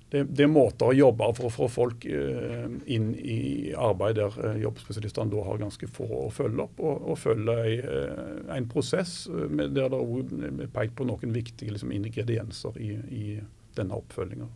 det, 0.09 0.23
det, 0.23 0.45
er 0.45 0.51
måter 0.51 0.87
å 0.87 0.95
jobbe 0.95 1.27
for 1.35 1.49
å 1.49 1.51
få 1.51 1.67
folk 1.71 2.05
uh, 2.07 2.67
inn 2.87 3.09
i 3.19 3.73
arbeid 3.75 4.15
der 4.15 4.61
jobbspesialistene 4.61 5.33
da 5.33 5.43
har 5.43 5.59
ganske 5.59 5.89
få 5.91 6.07
å 6.21 6.29
følge 6.31 6.63
opp, 6.63 6.79
og, 6.79 7.09
og 7.11 7.19
følge 7.19 7.57
uh, 7.83 8.53
en 8.55 8.69
prosess 8.71 9.17
der 9.27 9.73
det 9.75 9.83
er 9.83 10.71
pekt 10.71 10.95
på 10.95 11.07
noen 11.09 11.35
viktige 11.35 11.75
liksom, 11.75 11.91
ingredienser 11.91 12.79
i, 12.79 12.93
i 13.11 13.25
denne 13.75 13.99
oppfølginga. 13.99 14.47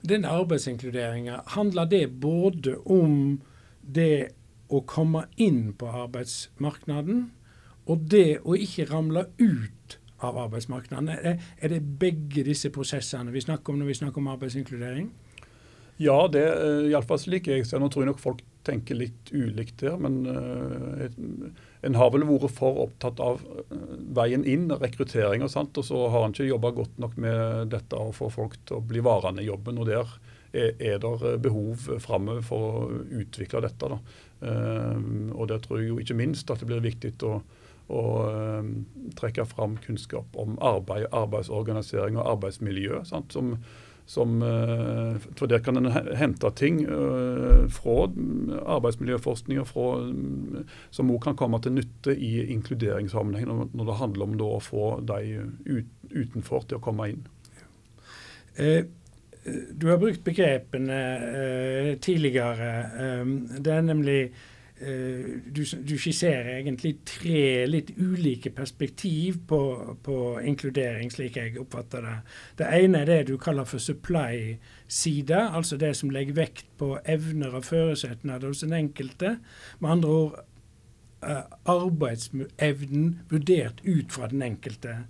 Denne 0.00 0.32
arbeidsinkluderinga, 0.32 1.42
handler 1.58 1.88
det 1.90 2.06
både 2.22 2.78
om 2.88 3.36
det 3.84 4.32
å 4.70 4.82
komme 4.86 5.26
inn 5.42 5.72
på 5.78 5.90
arbeidsmarkedet, 6.04 7.18
og 7.90 8.04
det 8.12 8.38
å 8.46 8.54
ikke 8.54 8.86
ramle 8.90 9.26
ut 9.40 9.96
av 10.24 10.38
arbeidsmarkedet. 10.44 11.16
Er, 11.16 11.40
er 11.58 11.72
det 11.74 11.80
begge 12.00 12.44
disse 12.46 12.70
prosessene 12.74 13.32
vi 13.34 13.42
snakker 13.42 13.72
om 13.72 13.80
når 13.80 13.90
vi 13.90 13.98
snakker 14.02 14.22
om 14.22 14.30
arbeidsinkludering? 14.34 15.10
Ja, 16.00 16.16
det 16.32 16.44
er 16.46 16.62
eh, 16.64 16.86
iallfall 16.94 17.20
slik 17.20 17.50
jeg 17.50 17.66
ser 17.68 17.80
Nå 17.82 17.90
tror 17.92 18.06
jeg 18.06 18.14
nok 18.14 18.22
folk 18.22 18.40
tenker 18.64 18.96
litt 18.96 19.30
ulikt 19.32 19.80
der, 19.80 19.96
men 20.00 20.18
uh, 20.28 21.04
en 21.80 21.96
har 21.96 22.10
vel 22.12 22.26
vært 22.28 22.52
for 22.52 22.82
opptatt 22.82 23.20
av 23.24 23.40
uh, 23.40 23.70
veien 24.16 24.44
inn, 24.44 24.66
rekruttering 24.82 25.40
og 25.46 25.48
sånt, 25.52 25.80
og 25.80 25.86
så 25.86 26.02
har 26.12 26.26
en 26.26 26.34
ikke 26.36 26.50
jobba 26.50 26.74
godt 26.76 27.00
nok 27.00 27.16
med 27.24 27.72
dette 27.72 27.96
å 27.96 28.12
få 28.12 28.28
folk 28.32 28.58
til 28.68 28.76
å 28.76 28.84
bli 28.84 29.00
varende 29.04 29.40
i 29.40 29.48
jobben. 29.48 29.80
og 29.80 29.88
der 29.88 30.12
er, 30.52 30.74
er 30.76 30.98
det 31.00 31.38
behov 31.40 31.88
framover 32.04 32.44
for 32.44 32.68
å 32.68 33.00
utvikle 33.22 33.64
dette. 33.64 33.88
Da. 33.88 33.98
Uh, 34.40 35.32
og 35.36 35.50
der 35.50 35.60
tror 35.60 35.80
jeg 35.80 35.90
jo 35.90 35.98
ikke 36.00 36.16
minst 36.16 36.50
at 36.50 36.62
det 36.62 36.70
blir 36.70 36.84
viktig 36.84 37.12
å 37.28 37.40
og 37.90 38.30
um, 38.30 38.68
trekke 39.18 39.44
fram 39.50 39.76
kunnskap 39.82 40.36
om 40.38 40.54
arbeid, 40.62 41.08
arbeidsorganisering 41.10 42.18
og 42.20 42.28
arbeidsmiljø. 42.36 43.00
Sant? 43.08 43.34
Som, 43.34 43.56
som, 44.06 44.42
eh, 44.42 45.18
for 45.38 45.46
Der 45.46 45.58
kan 45.58 45.76
en 45.76 45.90
hente 46.16 46.50
ting 46.58 46.82
eh, 46.82 47.68
fra 47.70 48.08
arbeidsmiljøforskning 48.76 49.58
mm, 49.58 50.64
som 50.90 51.10
òg 51.10 51.20
kan 51.22 51.36
komme 51.38 51.60
til 51.62 51.76
nytte 51.76 52.16
i 52.16 52.46
inkluderingssammenheng, 52.54 53.70
når 53.72 53.84
det 53.86 53.98
handler 54.00 54.24
om 54.24 54.40
å 54.46 54.58
få 54.62 55.00
de 55.06 55.44
utenfor 56.10 56.66
til 56.66 56.78
å 56.78 56.82
komme 56.82 57.10
inn. 57.12 57.22
Eh, 58.58 58.84
du 59.44 59.86
har 59.88 60.00
brukt 60.00 60.24
begrepene 60.24 61.02
eh, 61.40 61.92
tidligere. 62.02 62.72
Um, 63.22 63.36
det 63.56 63.72
er 63.72 63.86
nemlig 63.86 64.20
Eh, 64.80 65.40
du, 65.56 65.64
du, 65.84 65.96
skisserer 66.00 66.54
egentlig 66.54 66.94
tre 67.04 67.66
litt 67.68 67.90
ulike 68.00 68.48
perspektiv 68.56 69.42
på, 69.48 69.58
på, 70.00 70.14
inkludering, 70.40 71.10
slik 71.12 71.36
jeg 71.36 71.58
oppfatter 71.60 72.06
det. 72.06 72.14
Det 72.62 72.68
ene 72.78 73.02
er 73.02 73.10
det 73.10 73.18
du 73.28 73.34
kaller 73.36 73.68
for 73.68 73.82
supply-side, 73.82 75.36
altså 75.36 75.76
det 75.76 75.92
som 75.98 76.12
legger 76.14 76.38
vekt 76.38 76.70
på 76.80 76.94
evner 77.04 77.58
og 77.58 77.66
føresetnader 77.68 78.48
hos 78.48 78.64
den 78.64 78.72
enkelte. 78.78 79.34
Med 79.84 79.98
andre 79.98 80.16
ord 80.22 80.40
eh, 81.28 81.44
arbeidsevnen 81.68 83.18
vurdert 83.28 83.84
ut 83.84 84.16
fra 84.16 84.32
den 84.32 84.48
enkelte. 84.48 85.02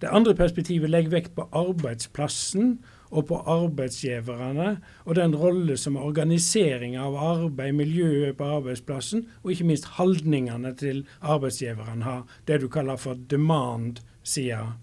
Det 0.00 0.08
andre 0.08 0.32
perspektivet 0.40 0.88
legger 0.88 1.18
vekt 1.18 1.36
på 1.36 1.50
arbeidsplassen 1.52 2.78
og 3.10 3.26
på 3.30 3.38
arbeidsgiverne 3.48 4.68
og 5.04 5.16
den 5.16 5.36
rolle 5.36 5.76
som 5.80 5.96
organisering 5.96 6.96
av 7.00 7.16
arbeid, 7.16 7.72
miljøet 7.78 8.36
på 8.36 8.48
arbeidsplassen, 8.58 9.26
og 9.42 9.52
ikke 9.52 9.68
minst 9.70 9.88
holdningene 9.98 10.74
til 10.78 11.04
arbeidsgiverne 11.20 12.04
har. 12.04 12.26
Det 12.46 12.60
du 12.60 12.68
kaller 12.68 13.00
for 13.00 13.18
demand-sida. 13.30 14.74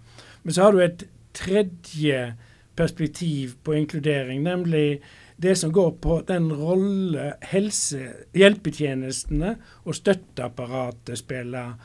Men 0.43 0.53
så 0.53 0.67
har 0.67 0.71
du 0.71 0.81
et 0.81 1.07
tredje 1.35 2.35
perspektiv 2.75 3.55
på 3.63 3.73
inkludering, 3.73 4.43
nemlig 4.43 5.01
det 5.37 5.55
som 5.59 5.71
går 5.73 5.91
på 6.01 6.21
den 6.27 6.47
rolle 6.53 7.33
helse, 7.51 8.01
hjelpetjenestene 8.35 9.55
og 9.83 9.95
støtteapparatet 9.95 11.19
spiller. 11.19 11.75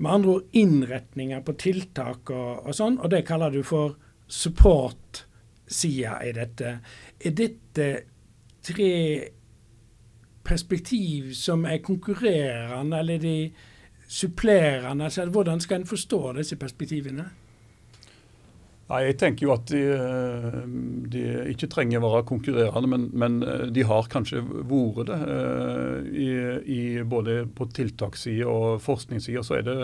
Med 0.00 0.10
andre 0.10 0.30
ord 0.30 0.56
innretninger 0.56 1.40
på 1.44 1.56
tiltak 1.60 2.30
og, 2.32 2.66
og 2.66 2.76
sånn, 2.76 2.98
og 3.00 3.10
det 3.12 3.26
kaller 3.28 3.52
du 3.52 3.62
for 3.66 3.96
support 4.30 5.24
sida 5.70 6.18
i 6.26 6.32
dette. 6.36 6.78
Er 7.20 7.36
dette 7.36 7.90
tre 8.66 8.94
perspektiv 10.44 11.34
som 11.38 11.64
er 11.64 11.82
konkurrerende, 11.84 12.98
eller 12.98 13.14
er 13.14 13.18
de 13.18 13.36
supplerende? 14.08 15.04
Altså, 15.04 15.26
hvordan 15.30 15.60
skal 15.60 15.80
en 15.80 15.86
forstå 15.86 16.32
disse 16.40 16.56
perspektivene? 16.56 17.30
Nei, 18.90 19.04
Jeg 19.06 19.18
tenker 19.22 19.46
jo 19.46 19.52
at 19.54 19.70
de, 19.70 19.80
de 21.12 21.20
ikke 21.52 21.68
trenger 21.70 22.02
å 22.02 22.08
være 22.10 22.26
konkurrerende, 22.26 22.90
men, 22.90 23.06
men, 23.14 23.38
de 23.70 23.84
har 23.86 24.08
kanskje 24.10 24.42
vært 24.42 25.12
det. 25.12 25.18
Eh, 25.36 26.08
I, 26.10 26.30
i 26.66 26.80
både 27.06 27.44
på 27.54 27.68
tiltakssida 27.70 28.50
og 28.50 28.82
forskningssida 28.82 29.44
så 29.46 29.60
er 29.60 29.68
det 29.68 29.78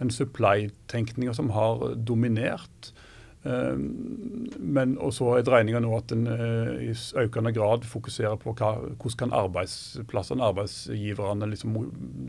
den 0.00 0.12
supply-tenkninga 0.14 1.36
som 1.36 1.52
har 1.52 1.90
dominert. 2.08 2.94
Eh, 3.42 3.76
men 4.58 4.96
også 5.00 5.30
er 5.38 5.46
dreininga 5.46 5.80
nå 5.80 5.94
at 5.96 6.12
en 6.12 6.26
eh, 6.30 6.90
i 6.90 6.96
økende 7.22 7.54
grad 7.56 7.86
fokuserer 7.88 8.36
på 8.40 8.54
hva, 8.58 8.74
hvordan 8.92 9.18
kan 9.24 9.38
arbeidsplassene, 9.44 10.44
arbeidsgiverne, 10.52 11.48
liksom 11.48 11.78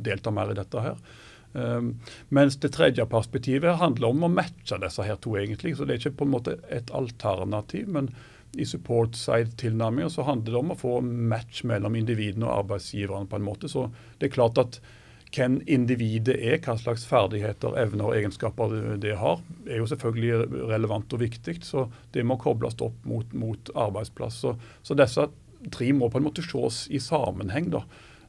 delta 0.06 0.34
mer 0.34 0.54
i 0.54 0.58
dette 0.62 0.88
her. 0.88 1.04
Um, 1.52 1.97
mens 2.32 2.56
det 2.63 2.69
tredje 2.78 3.04
perspektivet 3.12 3.76
handler 3.82 4.13
om 4.13 4.21
å 4.24 4.30
matche 4.32 4.78
disse 4.80 5.04
her 5.04 5.17
to, 5.19 5.34
egentlig. 5.36 5.74
Så 5.76 5.84
det 5.84 5.97
er 5.97 6.06
ikke 6.06 6.21
på 6.21 6.28
en 6.30 6.36
måte 6.38 6.60
et 6.71 6.93
alternativ. 6.95 7.89
men 7.91 8.13
i 8.60 8.65
support 8.65 9.15
side-tilnærminga 9.15 10.10
så 10.12 10.26
handler 10.28 10.52
det 10.52 10.60
om 10.60 10.74
å 10.74 10.80
få 10.80 10.97
match 11.02 11.63
mellom 11.67 11.95
individene 11.95 12.50
og 12.50 12.65
arbeidsgiverne. 12.65 13.28
på 13.28 13.36
en 13.36 13.47
måte. 13.47 13.69
Så 13.69 13.89
det 14.19 14.28
er 14.28 14.36
klart 14.36 14.58
at 14.58 14.82
hvem 15.31 15.61
individet 15.71 16.35
er, 16.35 16.59
hva 16.63 16.75
slags 16.79 17.05
ferdigheter, 17.07 17.75
evner 17.79 18.09
og 18.09 18.17
egenskaper 18.17 18.73
det 19.01 19.15
har, 19.19 19.39
er 19.67 19.79
jo 19.79 19.87
selvfølgelig 19.87 20.67
relevant 20.71 21.13
og 21.15 21.23
viktig. 21.23 21.61
Så 21.63 21.87
det 22.15 22.25
må 22.27 22.39
kobles 22.41 22.79
opp 22.83 22.97
mot, 23.07 23.31
mot 23.33 23.71
arbeidsplass. 23.75 24.41
Så, 24.43 24.55
så, 24.83 24.97
disse 24.99 25.29
tre 25.71 25.91
må 25.95 26.09
på 26.11 26.19
en 26.19 26.27
måte 26.27 26.43
ses 26.45 26.85
i 26.91 26.99
sammenheng. 26.99 27.71
da. 27.71 27.85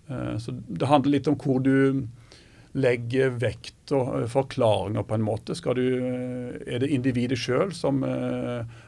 Eh, 0.08 0.36
så 0.38 0.52
Det 0.52 0.86
handler 0.86 1.18
litt 1.18 1.30
om 1.30 1.38
hvor 1.38 1.62
du 1.62 2.06
legger 2.72 3.34
vekt 3.36 3.92
og 3.92 4.22
eh, 4.22 4.28
forklaringer 4.30 5.02
på 5.02 5.16
en 5.16 5.26
måte? 5.26 5.56
Du, 5.74 5.82
eh, 5.98 6.60
er 6.66 6.84
det 6.84 6.92
individet 6.92 7.38
sjøl 7.38 7.72
som 7.74 8.04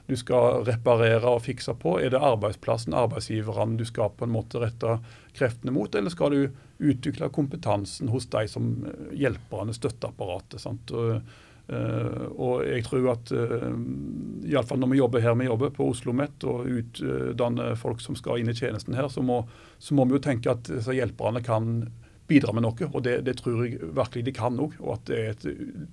du 0.07 0.15
skal 0.17 0.63
reparere 0.69 1.27
og 1.27 1.43
fikse 1.49 1.75
på? 1.75 1.99
Er 1.99 2.15
det 2.15 2.23
arbeidsplassen, 2.23 2.95
arbeidsgiverne 2.95 3.79
du 3.81 3.85
skal 3.89 4.15
på 4.15 4.29
en 4.29 4.37
måte 4.37 4.63
rette 4.63 4.99
kreftene 5.35 5.75
mot? 5.75 5.95
Eller 5.95 6.15
skal 6.15 6.31
du 6.31 6.49
utvikle 6.79 7.31
kompetansen 7.35 8.11
hos 8.13 8.27
de 8.33 8.47
som 8.51 8.71
hjelperne, 9.13 9.75
støtteapparatet? 9.77 10.61
sant? 10.63 10.95
Og, 10.95 11.21
og 11.65 12.65
jeg 12.67 12.83
tror 12.85 13.07
at 13.15 13.31
iallfall 13.33 14.83
når 14.83 14.91
vi 14.91 14.99
jobber 14.99 15.23
her 15.25 15.37
vi 15.41 15.47
jobber, 15.49 15.71
på 15.73 15.87
Oslo 15.89 16.13
OsloMet, 16.13 16.45
og 16.45 16.67
utdanner 16.69 17.79
folk 17.81 18.03
som 18.05 18.19
skal 18.19 18.43
inn 18.43 18.53
i 18.53 18.57
tjenesten 18.59 18.97
her, 18.99 19.09
så 19.09 19.25
må, 19.25 19.43
så 19.79 19.97
må 19.97 20.05
vi 20.11 20.19
jo 20.19 20.25
tenke 20.27 20.53
at 20.53 20.69
hjelperne 20.69 21.41
kan 21.47 21.87
bidra 22.27 22.53
med 22.53 22.65
noe. 22.65 22.89
og 22.91 23.03
Det, 23.05 23.19
det 23.27 23.37
tror 23.41 23.65
jeg 23.65 23.79
virkelig 23.95 24.25
de 24.27 24.35
kan 24.37 24.59
òg, 24.61 24.77
og 24.81 24.97
at 24.97 25.07
det 25.11 25.21
er 25.21 25.31
et 25.35 25.47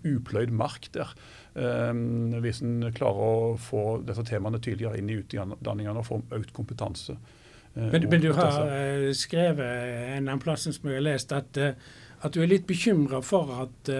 upløyd 0.07 0.53
mark 0.55 0.87
der. 0.95 1.11
Um, 1.53 2.31
hvis 2.43 2.61
en 2.63 2.87
klarer 2.95 3.21
å 3.27 3.59
få 3.59 3.99
disse 4.07 4.23
temaene 4.27 4.61
tydeligere 4.63 5.01
inn 5.01 5.11
i 5.11 5.19
utdanningene 5.19 5.99
og 5.99 6.07
få 6.07 6.21
økt 6.37 6.53
kompetanse. 6.55 7.17
Men, 7.73 8.09
men, 8.09 8.21
du 8.21 8.33
har 8.35 8.65
uh, 8.67 9.09
skrevet 9.15 10.17
en 10.17 10.29
av 10.29 10.41
plassen 10.43 10.75
som 10.75 10.89
jeg 10.89 10.99
har 10.99 11.05
lest, 11.07 11.31
at, 11.31 11.57
uh, 11.57 11.99
at 12.21 12.35
du 12.35 12.41
er 12.43 12.51
litt 12.51 12.67
bekymra 12.67 13.21
for 13.23 13.53
at 13.61 13.91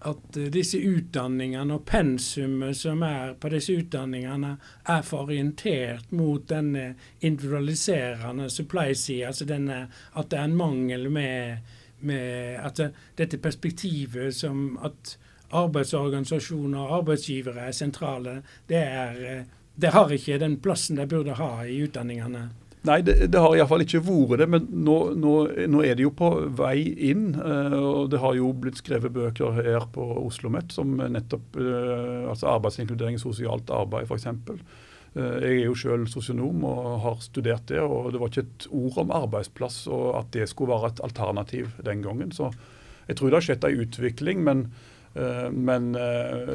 at 0.00 0.36
eh, 0.36 0.50
disse 0.52 0.78
utdanningene 0.78 1.74
og 1.74 1.84
pensumet 1.88 2.76
som 2.78 3.02
er 3.06 3.34
på 3.40 3.50
disse 3.52 3.74
utdanningene, 3.80 4.54
er 4.86 5.06
for 5.06 5.26
orientert 5.26 6.12
mot 6.14 6.44
denne 6.48 6.92
individualiserende 7.20 8.48
supply-sida. 8.50 9.32
Altså 9.32 9.48
denne, 9.48 9.86
at 10.14 10.30
det 10.30 10.38
er 10.38 10.50
en 10.50 10.58
mangel 10.58 11.08
med, 11.10 11.74
med 12.00 12.60
at 12.62 12.78
det, 12.78 12.92
dette 13.18 13.42
perspektivet 13.42 14.36
som 14.36 14.78
at 14.84 15.16
arbeidsorganisasjoner 15.48 16.78
og 16.78 16.96
arbeidsgivere 17.00 17.68
er 17.68 17.76
sentrale, 17.76 18.40
det, 18.68 18.82
er, 18.84 19.22
eh, 19.24 19.44
det 19.74 19.94
har 19.96 20.12
ikke 20.12 20.38
den 20.38 20.58
plassen 20.62 21.00
de 21.00 21.08
burde 21.08 21.38
ha 21.40 21.52
i 21.64 21.82
utdanningene. 21.82 22.48
Nei, 22.88 23.02
det, 23.04 23.26
det 23.32 23.40
har 23.42 23.54
iallfall 23.56 23.84
ikke 23.84 24.00
vært 24.04 24.40
det. 24.42 24.48
Men 24.50 24.66
nå, 24.72 24.96
nå, 25.18 25.34
nå, 25.68 25.84
er 25.84 25.98
det 25.98 26.06
jo 26.06 26.12
på 26.16 26.30
vei 26.56 26.80
inn. 27.10 27.30
Uh, 27.36 27.76
og 27.76 28.10
Det 28.12 28.22
har 28.22 28.36
jo 28.38 28.52
blitt 28.56 28.80
skrevet 28.80 29.14
bøker 29.14 29.58
her 29.58 29.88
på 29.92 30.04
Oslo 30.14 30.48
OsloMet 30.48 30.72
som 30.72 30.94
nettopp 30.98 31.58
uh, 31.60 32.30
altså 32.32 32.52
arbeidsinkludering, 32.54 33.18
sosialt 33.20 33.72
arbeid 33.74 34.08
f.eks. 34.08 34.28
Uh, 34.32 35.36
jeg 35.42 35.54
er 35.54 35.64
jo 35.66 35.76
selv 35.78 36.08
sosionom 36.12 36.64
og 36.68 36.90
har 37.04 37.22
studert 37.24 37.68
det. 37.68 37.82
og 37.82 38.12
Det 38.14 38.22
var 38.22 38.32
ikke 38.32 38.46
et 38.46 38.68
ord 38.80 39.00
om 39.04 39.16
arbeidsplass 39.22 39.82
og 39.92 40.12
at 40.22 40.32
det 40.36 40.48
skulle 40.48 40.76
være 40.76 40.94
et 40.94 41.02
alternativ 41.04 41.74
den 41.84 42.04
gangen. 42.06 42.32
Så 42.32 42.52
jeg 43.08 43.18
tror 43.18 43.28
det 43.28 43.40
har 43.40 43.50
skjedd 43.50 43.68
en 43.68 43.82
utvikling. 43.86 44.44
men 44.44 44.70
men 45.50 45.96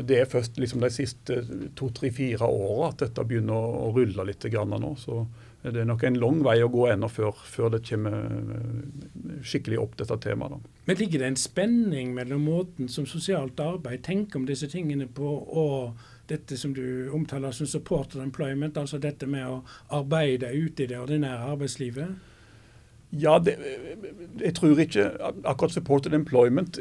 det 0.08 0.19
er 0.22 0.30
først 0.30 0.56
liksom 0.62 0.80
de 0.80 0.89
siste 0.93 1.39
to-tre-fire 1.76 2.48
åra 2.48 2.91
at 2.93 3.02
dette 3.02 3.26
begynner 3.28 3.58
å 3.58 3.89
rulle 3.91 4.24
litt 4.30 4.46
nå. 4.46 4.91
Så 4.96 5.17
det 5.63 5.80
er 5.80 5.88
nok 5.88 6.04
en 6.04 6.17
lang 6.19 6.41
vei 6.43 6.58
å 6.63 6.71
gå 6.71 6.88
ennå 6.91 7.08
før, 7.08 7.38
før, 7.47 7.69
det 7.71 7.86
kommer 7.88 8.17
eh, 8.19 9.38
skikkelig 9.47 9.80
opp, 9.80 9.93
dette 9.99 10.17
temaet. 10.26 10.58
Da. 10.58 10.73
Men 10.89 10.99
ligger 10.99 11.23
det 11.23 11.30
en 11.32 11.39
spenning 11.39 12.12
mellom 12.17 12.43
måten 12.49 12.91
som 12.91 13.08
sosialt 13.08 13.60
arbeid 13.63 14.04
tenker 14.04 14.41
om 14.41 14.47
disse 14.49 14.67
tingene 14.71 15.08
på, 15.08 15.30
og 15.63 16.04
dette 16.28 16.58
som 16.60 16.76
du 16.76 17.10
omtaler 17.15 17.56
som 17.56 17.69
supported 17.69 18.19
employment, 18.23 18.78
altså 18.78 18.99
dette 18.99 19.28
med 19.30 19.47
å 19.47 19.62
arbeide 19.95 20.52
ute 20.52 20.84
i 20.84 20.91
det 20.91 20.99
ordinære 20.99 21.54
arbeidslivet? 21.56 22.33
Ja, 23.13 23.36
det, 23.38 23.54
jeg 24.41 24.56
tror 24.58 24.80
ikke 24.82 25.04
akkurat 25.45 25.76
supported 25.76 26.15
employment 26.17 26.80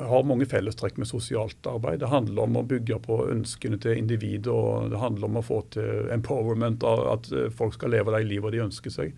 har 0.00 0.24
mange 0.24 0.46
fellestrekk 0.48 0.96
med 0.96 1.10
sosialt 1.10 1.68
arbeid. 1.68 2.00
Det 2.00 2.08
handler 2.08 2.46
om 2.46 2.56
å 2.56 2.64
bygge 2.68 2.96
på 3.04 3.18
ønskene 3.28 3.76
til 3.82 4.00
individet, 4.00 4.48
og 4.48 4.88
det 4.94 5.02
handler 5.02 5.28
om 5.28 5.40
å 5.40 5.44
få 5.44 5.60
til 5.76 6.08
empowerment, 6.14 6.86
at 6.88 7.28
folk 7.58 7.76
skal 7.76 7.92
leve 7.92 8.14
de 8.16 8.22
livet 8.30 8.56
de 8.56 8.62
ønsker 8.64 8.94
seg. 8.94 9.12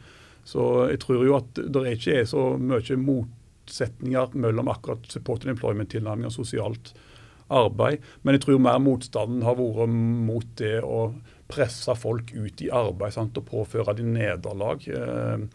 Så 0.46 0.64
jeg 0.90 1.02
tror 1.02 1.22
jo 1.26 1.37
at 1.38 1.59
det 1.59 1.85
ikke 1.92 2.20
er 2.20 2.26
så 2.31 2.48
mye 2.59 2.98
motsetninger 3.02 4.35
mellom 4.38 4.70
akkurat 4.74 5.07
supported 5.11 5.55
employment-tilnærming 5.55 6.26
og 6.31 6.35
sosialt 6.35 6.92
arbeid. 7.46 8.02
Men 8.22 8.37
jeg 8.37 8.44
tror 8.44 8.62
mer 8.62 8.83
motstanden 8.83 9.46
har 9.46 9.59
vært 9.59 9.94
mot 9.94 10.52
det 10.59 10.81
å 10.83 11.12
presse 11.50 11.94
folk 11.98 12.35
ut 12.35 12.62
i 12.62 12.70
arbeid 12.74 13.14
sant, 13.14 13.38
og 13.38 13.46
påføre 13.50 13.94
de 13.98 14.07
nederlag. 14.07 14.87
Eh, 14.90 15.46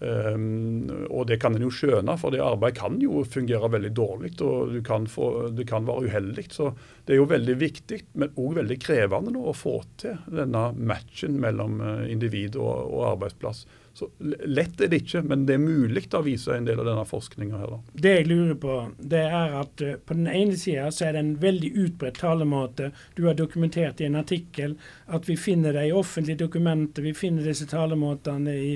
Um, 0.00 0.86
og 1.10 1.26
det 1.26 1.40
kan 1.42 1.56
en 1.56 1.64
jo 1.64 1.72
skjønne, 1.74 2.14
for 2.20 2.30
det 2.30 2.42
arbeid 2.44 2.76
kan 2.78 3.00
jo 3.02 3.24
fungere 3.26 3.70
veldig 3.72 3.90
dårlig. 3.98 4.32
Og 4.46 4.76
det 4.76 4.84
kan, 4.86 5.08
få, 5.10 5.48
det 5.54 5.66
kan 5.70 5.88
være 5.88 6.06
uheldig. 6.06 6.46
Så 6.54 6.70
det 7.04 7.16
er 7.16 7.22
jo 7.22 7.30
veldig 7.30 7.58
viktig, 7.58 8.00
men 8.20 8.36
òg 8.38 8.60
veldig 8.60 8.78
krevende 8.82 9.34
nå, 9.34 9.42
å 9.50 9.56
få 9.56 9.80
til 9.98 10.20
denne 10.30 10.70
matchen 10.78 11.38
mellom 11.42 11.80
eh, 11.82 12.06
individ 12.12 12.58
og, 12.60 12.92
og 12.92 13.04
arbeidsplass. 13.14 13.66
Så 13.98 14.06
Lett 14.46 14.78
er 14.80 14.92
det 14.92 15.00
ikke, 15.02 15.24
men 15.26 15.42
det 15.48 15.56
er 15.56 15.62
mulig 15.64 16.04
å 16.14 16.20
vise 16.22 16.54
en 16.54 16.66
del 16.68 16.78
av 16.78 16.86
denne 16.86 17.02
forskninga 17.08 17.58
her. 17.58 17.72
Da. 17.72 17.96
Det 18.04 18.12
jeg 18.12 18.28
lurer 18.28 18.54
på, 18.62 18.76
det 19.00 19.24
er 19.26 19.56
at 19.58 19.82
uh, 19.82 19.96
på 19.98 20.14
den 20.14 20.28
ene 20.30 20.54
sida 20.60 20.86
så 20.94 21.08
er 21.08 21.16
det 21.16 21.24
en 21.24 21.32
veldig 21.42 21.72
utbredt 21.82 22.20
talemåte. 22.22 22.92
Du 23.18 23.24
har 23.26 23.34
dokumentert 23.34 23.98
i 23.98 24.06
en 24.06 24.20
artikkel 24.20 24.76
at 25.10 25.26
vi 25.26 25.34
finner 25.40 25.74
det 25.74 25.88
i 25.88 25.96
offentlige 25.96 26.44
dokumenter, 26.44 27.08
vi 27.08 27.16
finner 27.18 27.48
disse 27.50 27.66
talemåtene 27.66 28.54
i 28.54 28.72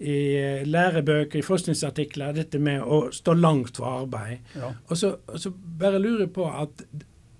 i 0.00 0.36
eh, 0.36 0.66
lærebøker, 0.66 1.38
i 1.38 1.44
forskningsartikler, 1.44 2.32
dette 2.32 2.58
med 2.62 2.80
å 2.80 3.02
stå 3.12 3.34
langt 3.36 3.76
fra 3.76 3.98
arbeid. 4.00 4.40
Ja. 4.56 4.72
Og, 4.88 4.96
så, 4.96 5.12
og, 5.26 5.36
så, 5.40 5.52
bare 5.52 6.00
lurer 6.00 6.24
jeg 6.24 6.32
på 6.38 6.46
at 6.48 6.84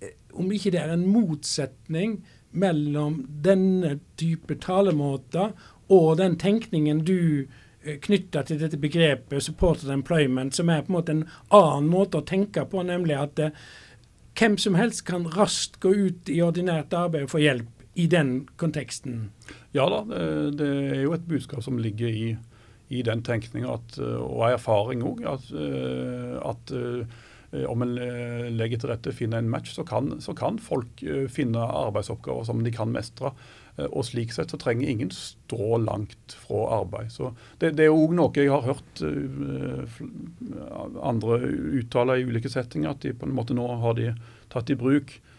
eh, 0.05 0.13
om 0.37 0.53
ikke 0.53 0.75
det 0.75 0.83
er 0.83 0.93
en 0.93 1.07
motsetning 1.09 2.19
mellom 2.51 3.23
denne 3.45 3.97
type 4.21 4.59
talemåter 4.61 5.55
og 5.91 6.11
den 6.21 6.37
tenkningen 6.41 7.01
du 7.09 7.47
eh, 7.47 7.97
knytta 8.05 8.45
til 8.45 8.61
dette 8.61 8.81
begrepet 8.81 9.41
'supported 9.41 9.89
employment', 9.95 10.53
som 10.53 10.69
er 10.69 10.85
på 10.85 10.93
en 10.93 10.99
måte 10.99 11.17
en 11.17 11.25
annen 11.49 11.89
måte 11.89 12.21
å 12.21 12.29
tenke 12.29 12.67
på, 12.69 12.85
nemlig 12.85 13.17
at 13.17 13.41
hvem 14.37 14.61
som 14.61 14.77
helst 14.77 15.07
kan 15.09 15.25
raskt 15.33 15.81
gå 15.81 15.95
ut 15.95 16.29
i 16.29 16.43
ordinært 16.45 16.93
arbeid 16.93 17.25
og 17.25 17.33
få 17.33 17.41
hjelp 17.41 17.89
i 17.95 18.07
den 18.07 18.47
konteksten. 18.57 19.31
Ja 19.73 19.89
da, 19.91 20.05
det 20.55 20.69
er 20.69 21.03
jo 21.03 21.17
et 21.17 21.27
budskap 21.29 21.65
som 21.65 21.81
ligger 21.81 22.09
i 22.09 22.37
i 22.91 23.03
den 23.07 23.23
tenkninga 23.27 23.79
og 24.01 24.45
erfaring 24.51 25.05
òg, 25.07 25.23
at, 25.31 25.47
eh, 25.55 26.37
at 26.43 26.73
eh, 26.75 27.65
om 27.71 27.85
en 27.85 27.97
eh, 28.03 28.49
legger 28.51 28.83
til 28.83 28.93
rette, 28.93 29.15
finner 29.15 29.43
en 29.43 29.51
match, 29.51 29.77
så 29.77 29.85
kan, 29.87 30.17
så 30.23 30.35
kan, 30.39 30.59
folk 30.63 31.03
finne 31.31 31.65
arbeidsoppgaver 31.87 32.47
som 32.49 32.63
de 32.67 32.75
kan 32.75 32.93
mestre. 32.95 33.35
Og 33.81 34.03
slik 34.05 34.35
sett 34.35 34.51
så 34.53 34.59
trenger 34.61 34.91
ingen 34.91 35.13
stå 35.15 35.79
langt 35.81 36.35
fra 36.43 36.67
arbeid. 36.83 37.09
Så 37.15 37.31
det, 37.63 37.71
det 37.79 37.87
er 37.87 37.95
òg 37.95 38.13
noe 38.19 38.35
jeg 38.37 38.51
har 38.53 38.67
hørt 38.67 39.01
andre 41.01 41.39
uttale 41.81 42.19
i 42.21 42.27
ulike 42.29 42.51
settinger, 42.53 42.93
at 42.93 43.07
de 43.07 43.15
på 43.17 43.25
en 43.25 43.35
måte 43.39 43.57
nå 43.57 43.65
har 43.81 43.97
de 43.97 44.11
tatt 44.53 44.75
i 44.75 44.77
bruk 44.77 45.15
Eh, 45.15 45.30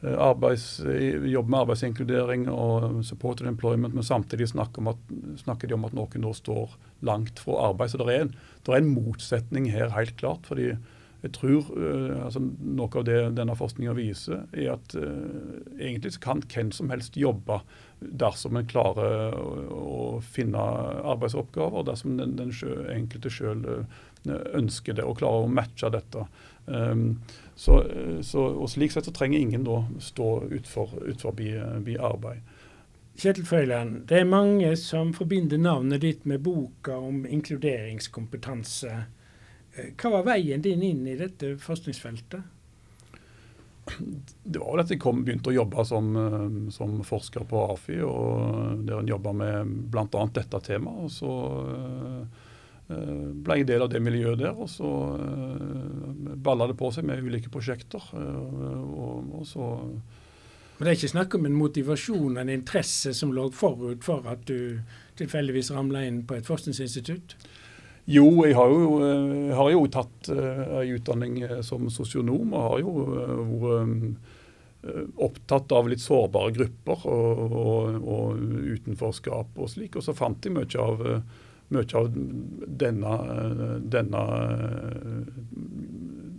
arbeids, 0.00 0.80
jobbe 0.80 1.52
med 1.52 1.58
arbeidsinkludering 1.60 2.46
og 2.52 3.02
supported 3.04 3.50
employment, 3.50 3.94
men 3.94 4.06
samtidig 4.06 4.48
snakker, 4.54 4.86
at, 4.94 5.02
snakker, 5.42 5.68
de 5.68 5.76
om 5.76 5.84
at 5.88 5.96
noen 5.96 6.24
nå 6.24 6.32
står 6.36 6.78
langt 7.04 7.42
fra 7.42 7.58
arbeid. 7.68 7.92
Så 7.92 8.00
det 8.00 8.08
er, 8.14 8.24
en, 8.24 8.32
det 8.64 8.72
er 8.72 8.80
en 8.80 8.94
motsetning 8.94 9.68
her, 9.74 9.92
helt 9.96 10.16
klart. 10.20 10.48
fordi 10.48 10.72
jeg 11.20 11.34
tror 11.36 11.66
uh, 11.76 12.24
altså, 12.24 12.40
Noe 12.40 12.88
av 12.96 13.04
det 13.04 13.18
denne 13.36 13.56
forskninga 13.58 13.92
viser, 13.98 14.46
er 14.56 14.72
at 14.78 14.94
uh, 14.96 15.60
egentlig 15.76 16.14
kan 16.22 16.40
hvem 16.48 16.72
som 16.72 16.92
helst 16.92 17.18
jobbe 17.20 17.60
dersom 18.00 18.56
en 18.56 18.68
klarer 18.68 19.36
å, 19.36 19.48
å 19.76 19.98
finne 20.24 20.60
arbeidsoppgaver, 21.12 21.84
dersom 21.90 22.16
den, 22.20 22.38
den 22.38 22.54
sjø, 22.56 22.72
enkelte 22.94 23.32
sjøl 23.32 23.66
uh, 23.68 23.98
ønsker 24.28 24.96
det 24.96 25.04
og 25.06 25.18
klarer 25.20 25.46
å 25.46 25.52
matche 25.52 25.90
dette. 25.92 26.24
Um, 26.66 27.20
så, 27.54 27.80
så, 28.22 28.44
og 28.62 28.70
Slik 28.70 28.92
sett 28.92 29.08
så 29.08 29.14
trenger 29.14 29.40
ingen 29.40 29.64
da 29.66 29.82
stå 30.00 30.28
utenfor 30.50 30.94
ut 31.06 31.22
forbi, 31.22 31.52
forbi 31.56 31.96
arbeid. 31.98 32.44
Kjetil 33.20 33.44
Frøyland, 33.44 33.96
det 34.08 34.22
er 34.22 34.28
mange 34.28 34.70
som 34.80 35.10
forbinder 35.12 35.60
navnet 35.60 36.00
ditt 36.00 36.22
med 36.28 36.40
boka 36.40 36.96
om 36.96 37.26
inkluderingskompetanse. 37.26 38.92
Eh, 39.74 39.90
hva 40.00 40.14
var 40.14 40.30
veien 40.30 40.62
din 40.64 40.82
inn 40.86 41.02
i 41.10 41.18
dette 41.20 41.56
forskningsfeltet? 41.60 42.56
Det 44.00 44.60
var 44.60 44.70
vel 44.70 44.82
at 44.84 44.92
jeg 44.94 45.02
kom, 45.02 45.24
begynte 45.26 45.50
å 45.50 45.56
jobbe 45.58 45.84
som, 45.84 46.14
eh, 46.16 46.72
som 46.72 47.00
forsker 47.04 47.44
på 47.50 47.64
AFI, 47.74 47.98
og 48.06 48.86
der 48.86 49.02
en 49.02 49.10
jobba 49.10 49.34
med 49.36 49.74
bl.a. 49.92 50.24
dette 50.32 50.62
temaet. 50.70 51.04
og 51.04 51.12
så 51.12 51.34
Eh, 51.66 52.48
ble 52.90 53.60
en 53.60 53.68
del 53.68 53.84
av 53.84 53.90
det 53.92 54.00
miljøet 54.02 54.40
der, 54.40 54.56
og 54.56 54.70
så 54.70 54.88
eh, 55.14 56.32
balla 56.42 56.66
det 56.70 56.78
på 56.78 56.90
seg 56.94 57.06
med 57.06 57.22
ulike 57.22 57.52
prosjekter. 57.52 58.02
Eh, 58.16 58.80
og, 58.80 59.30
og 59.40 59.46
så 59.46 59.68
Men 60.78 60.86
det 60.86 60.90
er 60.90 60.98
ikke 60.98 61.12
snakk 61.14 61.36
om 61.36 61.46
en 61.46 61.58
motivasjon, 61.58 62.38
en 62.40 62.52
interesse 62.52 63.12
som 63.14 63.34
lå 63.36 63.50
forut 63.54 64.04
for 64.04 64.26
at 64.30 64.46
du 64.48 64.80
tilfeldigvis 65.20 65.72
ramla 65.76 66.06
inn 66.08 66.22
på 66.26 66.38
et 66.38 66.48
forskningsinstitutt? 66.48 67.36
Jo, 68.10 68.26
jeg 68.48 68.56
har 68.56 68.72
jo, 68.72 68.96
jeg 69.04 69.54
har 69.54 69.70
jo 69.70 69.82
tatt 69.92 70.30
en 70.32 70.94
utdanning 70.96 71.36
som 71.62 71.84
sosionom, 71.92 72.54
og 72.56 72.64
har 72.64 72.80
jo 72.80 72.94
vært 73.60 74.16
opptatt 75.20 75.74
av 75.76 75.90
litt 75.92 76.00
sårbare 76.00 76.54
grupper 76.56 77.04
og, 77.12 77.52
og, 77.60 77.98
og, 78.00 78.40
utenforskap 78.72 79.60
og 79.60 79.68
slik. 79.68 80.00
Og 80.00 80.06
så 80.06 80.16
fant 80.16 80.48
jeg 80.48 80.56
mye 80.56 80.80
av 80.80 81.04
mye 81.70 81.96
av 81.98 82.10
denne, 82.80 83.14
denne 83.94 84.22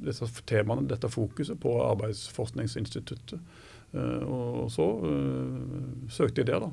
disse 0.06 0.28
temaene, 0.50 0.88
dette 0.90 1.10
fokuset 1.12 1.60
på 1.62 1.76
Arbeidsforskningsinstituttet. 1.86 3.40
Eh, 3.92 4.24
og 4.24 4.72
så 4.72 4.88
uh, 5.04 6.08
søkte 6.10 6.42
jeg 6.42 6.52
der, 6.52 6.64
da. 6.64 6.72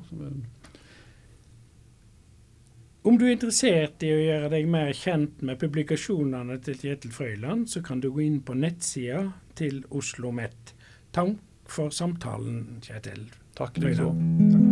Om 3.09 3.17
du 3.17 3.25
er 3.25 3.35
interessert 3.37 4.03
i 4.03 4.11
å 4.11 4.21
gjøre 4.21 4.49
deg 4.51 4.67
mer 4.69 4.91
kjent 4.97 5.43
med 5.45 5.59
publikasjonene 5.61 6.59
til 6.65 6.81
Kjetil 6.81 7.13
Frøyland, 7.15 7.69
så 7.71 7.83
kan 7.85 8.03
du 8.03 8.11
gå 8.11 8.25
inn 8.25 8.41
på 8.45 8.57
nettsida 8.59 9.29
til 9.59 9.81
Oslo 9.87 10.29
OsloMet. 10.29 10.75
Takk 11.15 11.37
for 11.69 11.95
samtalen, 11.95 12.81
Kjetil. 12.85 13.29
Takk, 13.57 13.79
likeså. 13.81 14.68